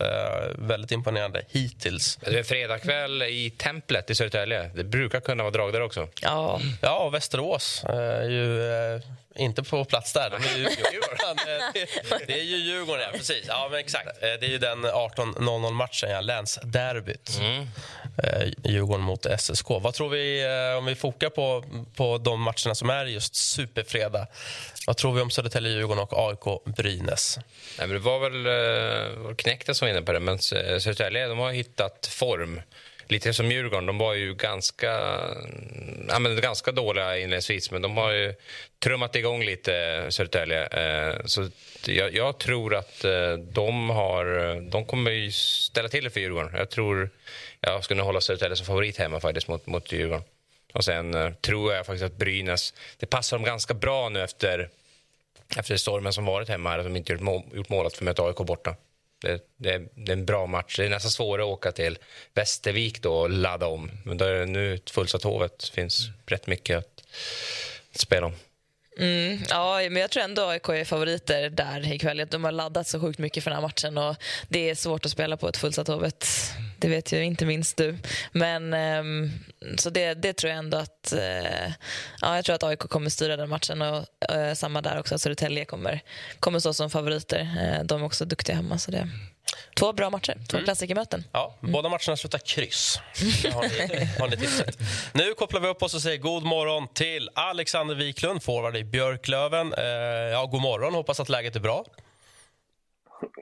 [0.59, 2.17] väldigt imponerande hittills.
[2.17, 4.71] Det är en fredagkväll i Templet i Södertälje.
[4.75, 6.09] Det brukar kunna vara drag där också.
[6.23, 7.85] Ja, ja och Västerås.
[8.29, 9.01] ju,
[9.41, 10.31] inte på plats där.
[10.31, 10.63] De är ju
[10.93, 11.37] Djurgården.
[12.27, 13.19] det är ju Djurgården, ja.
[13.19, 13.45] Precis.
[13.49, 14.07] Ja, men exakt.
[14.07, 16.21] Eh, det är ju den 18.00-matchen, ja.
[16.21, 17.39] länsderbyt.
[17.41, 17.69] Mm.
[18.23, 19.69] Eh, Djurgården mot SSK.
[19.69, 21.65] Vad tror vi, eh, om vi fokar på,
[21.97, 24.27] på de matcherna som är just superfredag,
[24.87, 27.39] vad tror vi om Södertälje-Djurgården och AIK-Brynäs?
[27.79, 32.61] Det var väl Knäckte som var inne på det, men Södertälje de har hittat form
[33.11, 35.21] lite som Djurgården, de var ju ganska,
[36.09, 38.35] ja, men ganska dåliga inledningsvis men de har ju
[38.79, 40.67] trummat igång lite Södertälje.
[40.67, 41.49] Eh, så
[41.87, 46.51] jag, jag, tror att eh, de, har, de kommer ju ställa till det för Djurgården.
[46.57, 47.11] Jag tror
[47.61, 50.25] jag skulle hålla Södertälje som favorit hemma faktiskt mot, mot Djurgården.
[50.73, 54.69] Och sen eh, tror jag faktiskt att Brynäs, det passar dem ganska bra nu efter,
[55.57, 58.05] efter stormen som varit hemma här, att de inte gjort mål, gjort mål att få
[58.05, 58.77] möta AIK borta.
[59.21, 60.77] Det, det, det, är en bra match.
[60.77, 61.99] Det är nästan svårare att åka till
[62.35, 63.91] Västervik då och ladda om.
[64.05, 65.59] Men där är nu fullsatt Hovet.
[65.59, 66.19] Det finns mm.
[66.27, 67.05] rätt mycket att,
[67.93, 68.35] spela om.
[68.99, 72.27] Mm, ja, men jag tror ändå AIK är favoriter där ikväll.
[72.31, 74.17] De har laddat så sjukt mycket för den här matchen och
[74.49, 76.27] det är svårt att spela på ett fullsatt Hovet.
[76.81, 77.99] Det vet ju inte minst du.
[78.33, 79.31] Men um,
[79.79, 81.73] så det, det, tror jag ändå att uh,
[82.21, 83.99] ja, jag tror att AIK kommer styra den matchen och
[84.33, 86.01] uh, samma där också att Södertälje kommer,
[86.41, 87.41] kommer stå som favoriter.
[87.41, 89.09] Uh, de är också duktiga hemma så det
[89.77, 90.65] Två bra matcher, två mm.
[90.65, 91.25] klassikermöten.
[91.33, 91.73] Ja, mm.
[91.73, 92.99] Båda matcherna slutar kryss.
[93.55, 94.37] har ni, har ni
[95.13, 99.73] Nu kopplar vi upp oss och säger god morgon till Alexander Wiklund, forward i Björklöven.
[99.73, 99.85] Eh,
[100.33, 101.85] ja, god morgon, hoppas att läget är bra.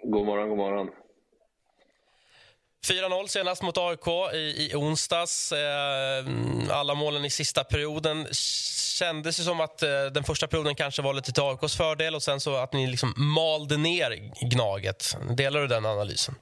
[0.04, 0.88] God morgon, god morgon.
[2.90, 5.52] 4-0 senast mot AIK i, i onsdags.
[5.52, 6.24] Eh,
[6.70, 8.26] alla målen i sista perioden
[8.98, 12.22] kändes ju som att eh, den första perioden kanske var lite till AIKs fördel och
[12.22, 14.10] sen så att ni liksom malde ner
[14.50, 15.16] Gnaget.
[15.36, 16.34] Delar du den analysen?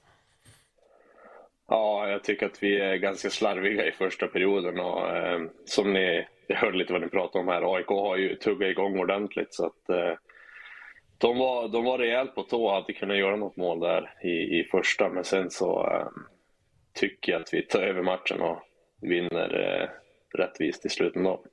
[1.69, 6.27] Ja, jag tycker att vi är ganska slarviga i första perioden och eh, som ni
[6.47, 9.67] jag hörde lite vad ni pratade om här, AIK har ju tuggat igång ordentligt så
[9.67, 10.15] att eh,
[11.19, 14.61] de var, de var rejält på tå och hade kunnat göra något mål där i,
[14.61, 16.07] i första men sen så eh,
[16.97, 18.63] tycker jag att vi tar över matchen och
[19.01, 19.89] vinner eh,
[20.39, 21.23] rättvist i slutet.
[21.23, 21.45] Då.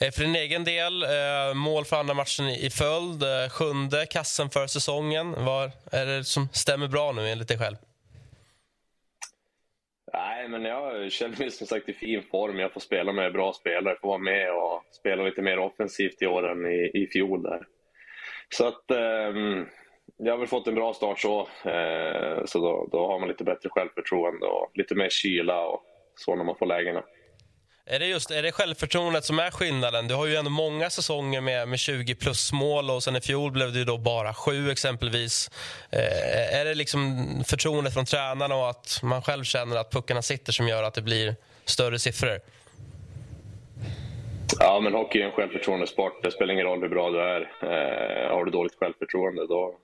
[0.00, 4.50] Eh, för din egen del, eh, mål för andra matchen i följd, eh, sjunde kassen
[4.50, 5.44] för säsongen.
[5.44, 7.76] Vad är det som stämmer bra nu enligt dig själv?
[10.12, 12.58] Nej, men jag känner mig som sagt i fin form.
[12.58, 16.26] Jag får spela med bra spelare, får vara med och spela lite mer offensivt i
[16.26, 17.42] år än i, i fjol.
[17.42, 17.66] Där.
[18.48, 19.32] Så att eh,
[20.18, 21.40] jag har väl fått en bra start så.
[21.64, 25.82] Eh, så då, då har man lite bättre självförtroende och lite mer kyla och
[26.16, 27.02] så när man får lägena.
[27.90, 30.08] Är det just är det självförtroendet som är skillnaden?
[30.08, 33.50] Du har ju ändå många säsonger med, med 20 plus mål och sen i fjol
[33.50, 35.50] blev det ju då bara sju exempelvis.
[35.90, 40.52] Eh, är det liksom förtroendet från tränarna och att man själv känner att puckarna sitter
[40.52, 42.40] som gör att det blir större siffror?
[44.58, 46.22] Ja, men hockey är en självförtroendesport.
[46.22, 47.40] Det spelar ingen roll hur bra du är.
[47.40, 49.74] Eh, har du dåligt självförtroende då,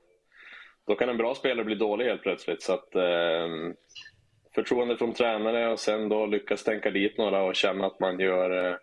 [0.87, 2.63] då kan en bra spelare bli dålig helt plötsligt.
[2.63, 3.49] Så att, eh,
[4.55, 8.71] förtroende från tränare och sen då lyckas tänka dit några och känna att man gör
[8.71, 8.77] eh,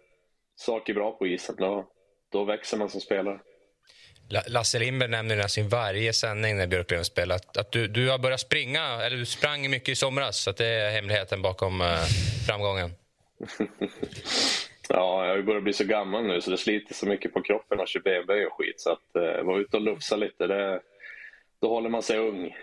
[0.56, 1.56] saker bra på isen.
[1.58, 1.88] Då,
[2.32, 3.40] då växer man som spelare.
[4.48, 8.20] Lasse Lindberg nämner nästan i varje sändning när Björklöven spelar att, att du, du har
[8.20, 11.88] börjat springa, eller du sprang mycket i somras, så det är hemligheten bakom eh,
[12.48, 12.92] framgången.
[14.90, 18.04] ja, jag börjar bli så gammal nu så det sliter så mycket på kroppen köra
[18.04, 18.80] benböj och skit.
[18.80, 20.82] Så att eh, vara ute och lufsa lite, det,
[21.62, 22.56] då håller man sig ung.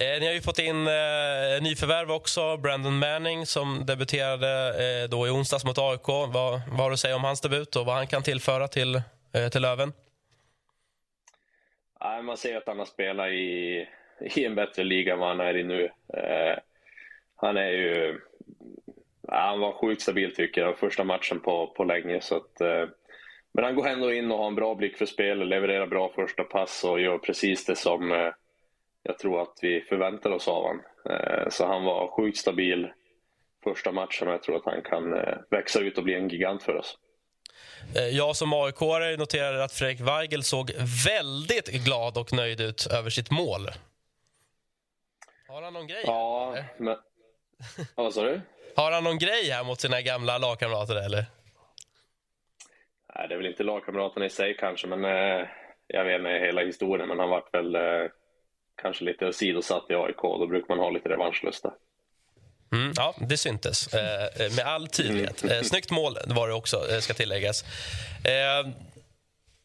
[0.00, 5.26] Eh, ni har ju fått in eh, nyförvärv också, Brandon Manning som debuterade eh, då
[5.26, 6.08] i onsdags mot AIK.
[6.08, 8.94] Vad, vad har du att säga om hans debut och vad han kan tillföra till,
[9.34, 9.92] eh, till Löven?
[12.00, 13.86] Ja, man ser att han har spelat i,
[14.20, 15.84] i en bättre liga än vad han är i nu.
[16.14, 16.58] Eh,
[17.36, 18.20] han är ju...
[19.28, 22.20] Han var sjukt stabil tycker jag, första matchen på, på länge.
[22.20, 22.84] Så att, eh,
[23.54, 26.44] men han går ändå in och har en bra blick för spel, levererar bra första
[26.44, 28.32] pass och gör precis det som eh,
[29.02, 30.82] jag tror att vi förväntar oss av honom.
[31.10, 32.88] Eh, så han var sjukt stabil
[33.64, 36.62] första matchen och jag tror att han kan eh, växa ut och bli en gigant
[36.62, 36.98] för oss.
[38.12, 38.80] Jag som aik
[39.18, 40.70] noterade att Fredrik Weigel såg
[41.06, 43.68] väldigt glad och nöjd ut över sitt mål.
[45.48, 46.02] Har han någon grej?
[46.06, 46.96] Ja, men...
[47.76, 48.40] Ja, vad sa du?
[48.76, 51.24] Har han någon grej här mot sina gamla lagkamrater eller?
[53.14, 55.46] Nej, det är väl inte lagkamraterna i sig kanske, men eh,
[55.86, 57.80] jag vet inte hela historien, men han vart väl eh,
[58.82, 60.22] kanske lite sidosatt i AIK.
[60.22, 61.72] Då brukar man ha lite revanschlusta.
[62.72, 65.44] Mm, ja, det syntes eh, med all tydlighet.
[65.44, 67.64] Eh, snyggt mål var det också, eh, ska tilläggas.
[68.24, 68.72] Eh,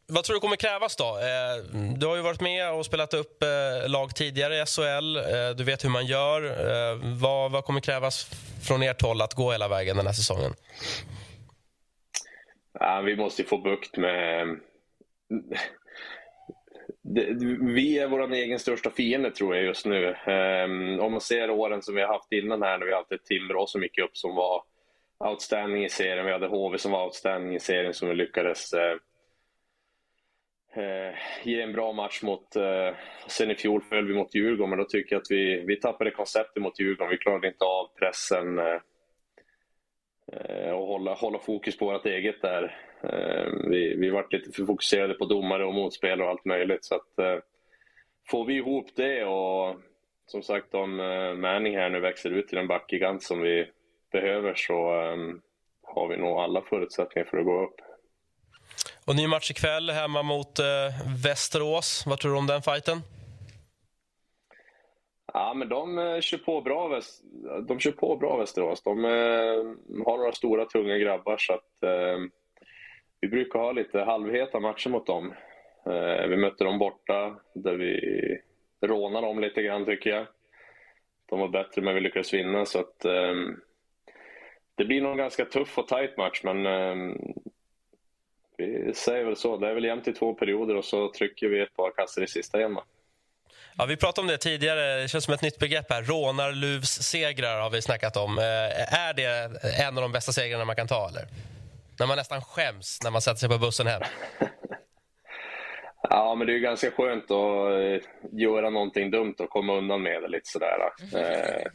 [0.07, 1.03] vad tror du kommer krävas då?
[1.03, 5.17] Eh, du har ju varit med och spelat upp eh, lag tidigare i SHL.
[5.17, 6.41] Eh, du vet hur man gör.
[6.43, 8.29] Eh, vad, vad kommer krävas
[8.63, 10.53] från ert håll att gå hela vägen den här säsongen?
[12.85, 14.59] Ja, vi måste få bukt med...
[17.01, 17.27] Det,
[17.61, 20.15] vi är vår egen största fiende tror jag just nu.
[20.27, 23.67] Um, om man ser åren som vi har haft innan här när vi hade Timrå
[23.67, 24.63] som gick upp som var
[25.19, 26.25] outstanding i serien.
[26.25, 28.79] Vi hade HV som var outstanding i serien som vi lyckades uh,
[30.83, 32.55] uh, ge en bra match mot.
[32.55, 32.95] Uh,
[33.27, 36.11] sen i fjol föll vi mot Djurgården men då tycker jag att vi, vi tappade
[36.11, 37.11] konceptet mot Djurgården.
[37.11, 38.59] Vi klarade inte av pressen
[40.31, 42.77] Eh, och hålla, hålla fokus på vårt eget där.
[43.03, 46.85] Eh, vi, vi varit lite för fokuserade på domare och motspelare och allt möjligt.
[46.85, 47.37] Så att, eh,
[48.29, 49.75] får vi ihop det och
[50.25, 50.95] som sagt om
[51.37, 53.69] Manning här nu växer ut till den backgigant som vi
[54.11, 54.75] behöver så
[55.83, 57.75] har vi nog alla förutsättningar för att gå upp.
[59.05, 60.59] Och ny match ikväll hemma mot
[61.23, 62.03] Västerås.
[62.05, 63.01] Vad tror du om den fighten?
[65.35, 67.01] Ja, men de eh, kör på bra,
[67.67, 68.83] de kör på bra Västerås.
[68.83, 72.17] De eh, har några stora, tunga grabbar så att eh,
[73.21, 75.33] vi brukar ha lite halvheta matcher mot dem.
[76.29, 77.99] vi mötte dem borta där vi
[78.81, 80.25] rånade dem lite grann tycker jag.
[81.25, 82.99] De var bättre men vi lyckades vinna så att
[84.75, 86.63] det blir nog en ganska tuff och tight match men
[88.57, 89.57] vi säger väl så.
[89.57, 92.27] Det är väl jämnt i två perioder och så trycker vi ett par kassar i
[92.27, 92.77] sista igen.
[93.77, 95.01] Ja, vi pratade om det tidigare.
[95.01, 95.85] Det känns som ett nytt begrepp.
[95.89, 96.03] här.
[96.03, 98.37] Rånarluvssegrar har vi snackat om.
[98.37, 101.09] Är det en av de bästa segrarna man kan ta?
[101.09, 101.27] eller?
[101.99, 104.01] När man nästan skäms när man sätter sig på bussen hem.
[106.09, 108.01] ja, men det är ganska skönt att
[108.31, 110.79] göra någonting dumt och komma undan med det lite sådär.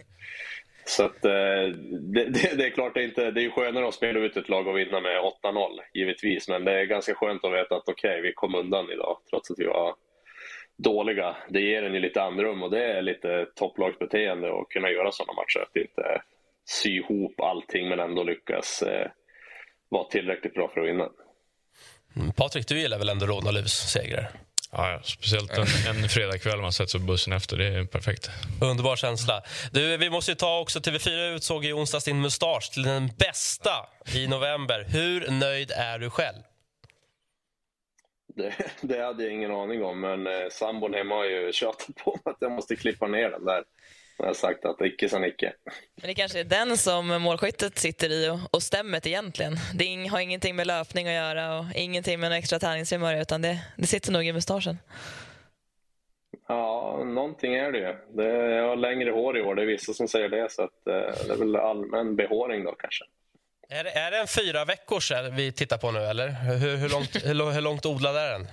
[0.84, 4.18] Så att, det, det, det, är klart, det är, inte, det är skönare att spela
[4.20, 6.48] ut ett lag och vinna med 8-0 givetvis.
[6.48, 9.50] Men det är ganska skönt att veta att okej, okay, vi kom undan idag trots
[9.50, 9.94] att vi var
[10.78, 11.36] dåliga.
[11.48, 15.32] Det ger en ju lite andrum och det är lite topplagsbeteende att kunna göra sådana
[15.32, 15.60] matcher.
[15.62, 16.22] Att inte
[16.68, 19.10] sy ihop allting men ändå lyckas eh,
[19.88, 21.08] vara tillräckligt bra för att vinna.
[22.16, 24.30] Mm, Patrik, du gillar väl ändå Rånaluvs segrar?
[24.72, 27.56] Ja, ja, speciellt en, en fredagkväll man sätter sig på bussen efter.
[27.56, 28.30] Det är perfekt.
[28.60, 29.42] Underbar känsla.
[29.72, 34.26] Du, vi måste ta också TV4 utsåg i onsdags din mustasch till den bästa i
[34.26, 34.86] november.
[34.88, 36.42] Hur nöjd är du själv?
[38.38, 42.10] Det, det hade jag ingen aning om, men eh, sambon hemma har ju tjatat på
[42.10, 43.64] mig att jag måste klippa ner den där.
[44.18, 45.52] Jag har sagt att icke sa Nicke.
[45.96, 49.56] Men det kanske är den som målskyttet sitter i och, och stämmet egentligen.
[49.74, 53.42] Det har ingenting med löpning att göra och ingenting med någon extra att göra utan
[53.42, 54.78] det, det sitter nog i mustaschen.
[56.48, 57.94] Ja, någonting är det ju.
[58.12, 58.24] Det,
[58.54, 60.52] jag har längre hår i år, det är vissa som säger det.
[60.52, 63.04] Så att, eh, det är väl allmän behåring då kanske.
[63.70, 66.28] Är det, är det en fyra veckors vi tittar på nu eller?
[66.28, 68.46] Hur, hur, långt, hur, hur långt odlad är den?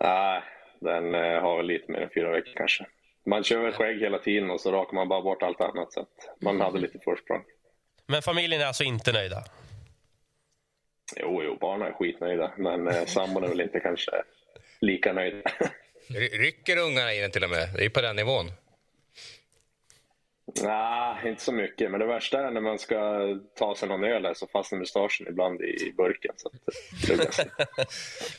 [0.00, 0.42] Nej,
[0.80, 2.86] den eh, har väl lite mer än fyra veckor kanske
[3.28, 5.92] man kör väl skägg hela tiden och så rakar man bara bort allt annat.
[5.92, 6.06] Så
[6.40, 6.64] man mm.
[6.64, 7.44] hade lite försprång.
[8.06, 9.44] Men familjen är alltså inte nöjda?
[11.16, 12.52] Jo, jo, barnen är skitnöjda.
[12.56, 14.10] Men eh, sambon är väl inte kanske
[14.80, 15.42] lika nöjd.
[16.32, 17.68] Rycker ungarna i den till och med?
[17.76, 18.46] Det är på den nivån.
[20.62, 21.90] Nej, inte så mycket.
[21.90, 23.20] Men det värsta är när man ska
[23.58, 26.34] ta sig någon öl så fastnar mustaschen ibland i burken.
[26.36, 26.50] Så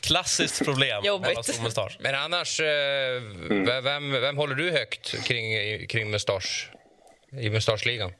[0.00, 1.02] Klassiskt problem.
[1.04, 1.62] Jobbigt.
[1.62, 1.98] Mustasch.
[2.00, 3.84] Men annars, eh, mm.
[3.84, 5.46] vem, vem håller du högt kring,
[5.86, 6.72] kring mustasch,
[7.32, 8.12] i mustaschligan?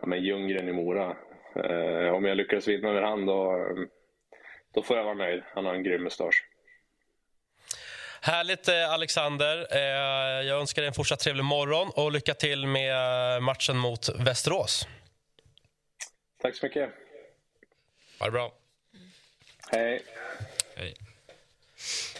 [0.00, 1.16] ja, men Ljunggren i Mora.
[1.56, 3.68] Eh, om jag lyckas vinna över han då,
[4.74, 5.42] då får jag vara nöjd.
[5.54, 6.47] Han har en grym mustasch.
[8.20, 9.66] Härligt, eh, Alexander.
[9.70, 14.86] Eh, jag önskar dig en fortsatt trevlig morgon och lycka till med matchen mot Västerås.
[16.42, 16.90] Tack så mycket.
[18.18, 18.52] Ha det bra.
[19.70, 20.02] Hej.
[20.76, 20.94] Hej.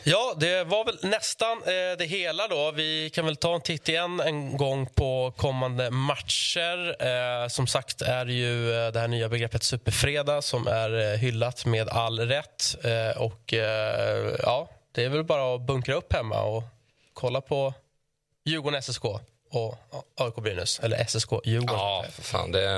[0.04, 2.48] Ja, det var väl nästan eh, det hela.
[2.48, 2.70] då.
[2.70, 6.96] Vi kan väl ta en titt igen en gång på kommande matcher.
[7.02, 11.18] Eh, som sagt är det ju eh, det här nya begreppet superfredag som är eh,
[11.18, 12.76] hyllat med all rätt.
[12.84, 14.68] Eh, och eh, ja,
[14.98, 16.62] Det är väl bara att bunkra upp hemma och
[17.14, 17.74] kolla på
[18.44, 19.04] Djurgården SSK
[19.50, 19.74] och
[20.16, 20.80] AIK Brynäs.
[20.80, 21.76] Eller SSK Djurgården.
[21.76, 22.68] Ja, för fan, det,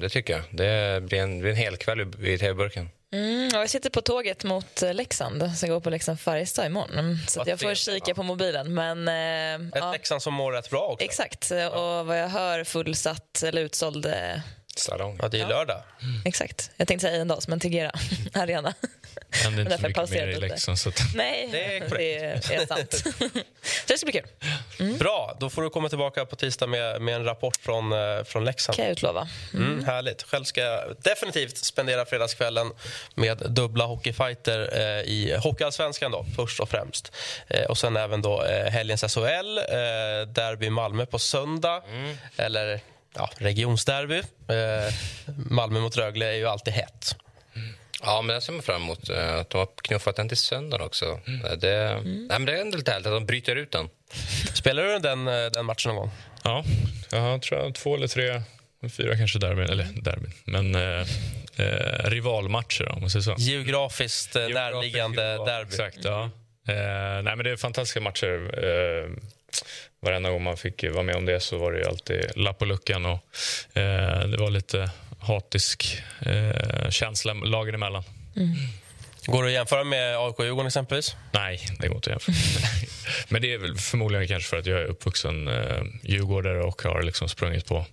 [0.00, 0.42] det tycker jag.
[0.50, 2.90] Det blir en, blir en hel kväll i, tv-burken.
[3.12, 5.52] Mm, ja, jag sitter på tåget mot eh, Leksand.
[5.56, 6.98] Så jag går på Leksand-Färjestad imorgon.
[6.98, 8.14] Mm, Så jag får kika ja.
[8.14, 8.74] på mobilen.
[8.74, 11.04] Men, eh, Ett ja, Leksand som mår rätt bra också.
[11.04, 11.50] exakt.
[11.50, 14.06] Och vad jag hör fullsatt eller utsåld.
[14.06, 14.12] Eh,
[14.76, 15.18] Salong.
[15.22, 15.82] Ja, det är lördag.
[16.24, 16.70] exakt.
[16.76, 17.90] Jag tänkte säga Eendals, men Tegera
[18.34, 18.74] Arena.
[19.30, 20.40] Händer inte så mycket mer i.
[20.40, 20.78] Leksand.
[20.78, 21.80] Så att, Nej, Det är
[22.48, 22.92] det är, sant.
[22.94, 23.28] så
[23.86, 24.22] det ska bli
[24.78, 24.94] kul.
[24.98, 28.44] Bra, då får du komma tillbaka på tisdag med, med en rapport från, eh, från
[28.44, 28.76] Leksand.
[28.76, 29.28] kan jag utlova.
[29.54, 30.22] Mm, härligt.
[30.22, 32.72] Själv ska jag definitivt spendera fredagskvällen
[33.14, 37.12] med dubbla hockeyfighter eh, i Hockeyallsvenskan då, först och främst.
[37.48, 39.64] Eh, och sen även då eh, helgens SHL, eh,
[40.28, 41.82] derby Malmö på söndag.
[42.36, 42.80] Eller
[43.14, 44.18] ja, regionsderby.
[44.48, 44.94] Eh,
[45.50, 47.16] Malmö mot Rögle är ju alltid hett.
[48.02, 49.10] Ja, men jag ser man fram emot.
[49.10, 51.20] eh, Att de har knuffat den till söndagen också.
[51.58, 53.88] Det, nej, men det är ändå lite härligt att de bryter ut den.
[54.54, 56.10] Spelar du den, eh, den matchen någon gång?
[56.44, 56.64] ja,
[57.10, 58.42] jag tror jag två eller tre,
[58.96, 59.70] fyra kanske derbyn.
[59.70, 61.06] Eller derbyn, men eh,
[61.56, 63.34] eh, rivalmatcher om man säger så.
[63.38, 65.88] Geografiskt eh, närliggande Geografiskt derby.
[65.88, 66.30] Exakt, ja.
[66.68, 68.64] Eh, nej, men det är fantastiska matcher.
[68.64, 69.10] Eh,
[70.02, 72.64] varenda gång man fick vara med om det så var det ju alltid lapp på
[72.64, 73.06] luckan.
[73.06, 73.12] Och,
[73.78, 74.90] eh, det var lite
[75.20, 78.04] hatisk eh, känsla lagen emellan.
[79.26, 81.16] Går det att jämföra med AIK Djurgården exempelvis?
[81.32, 82.66] Nej, det går inte att jämföra.
[83.28, 87.02] Men det är väl förmodligen kanske för att jag är uppvuxen eh, djurgårdare och har
[87.02, 87.86] liksom sprungit på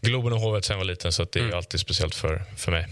[0.00, 1.12] Globen och Hovet sen jag var liten.
[1.12, 2.86] Så att det är ju alltid speciellt för, för mig.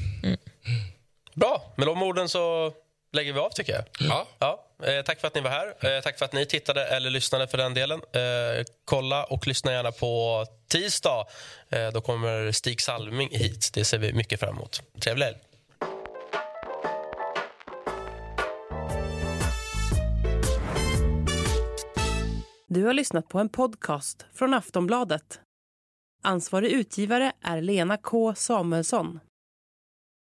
[1.35, 2.73] Bra, med de orden så
[3.13, 3.85] lägger vi av tycker jag.
[3.99, 4.27] Ja.
[4.39, 5.97] Ja, eh, tack för att ni var här.
[5.97, 8.01] Eh, tack för att ni tittade eller lyssnade för den delen.
[8.13, 11.27] Eh, kolla och lyssna gärna på tisdag.
[11.93, 13.71] Då kommer Stig Salming hit.
[13.75, 14.83] Det ser vi mycket fram emot.
[15.01, 15.37] Trevlig helg.
[22.69, 25.41] Du har lyssnat på en podcast från Aftonbladet.
[26.23, 29.21] Ansvarig utgivare är Lena K Samuelsson.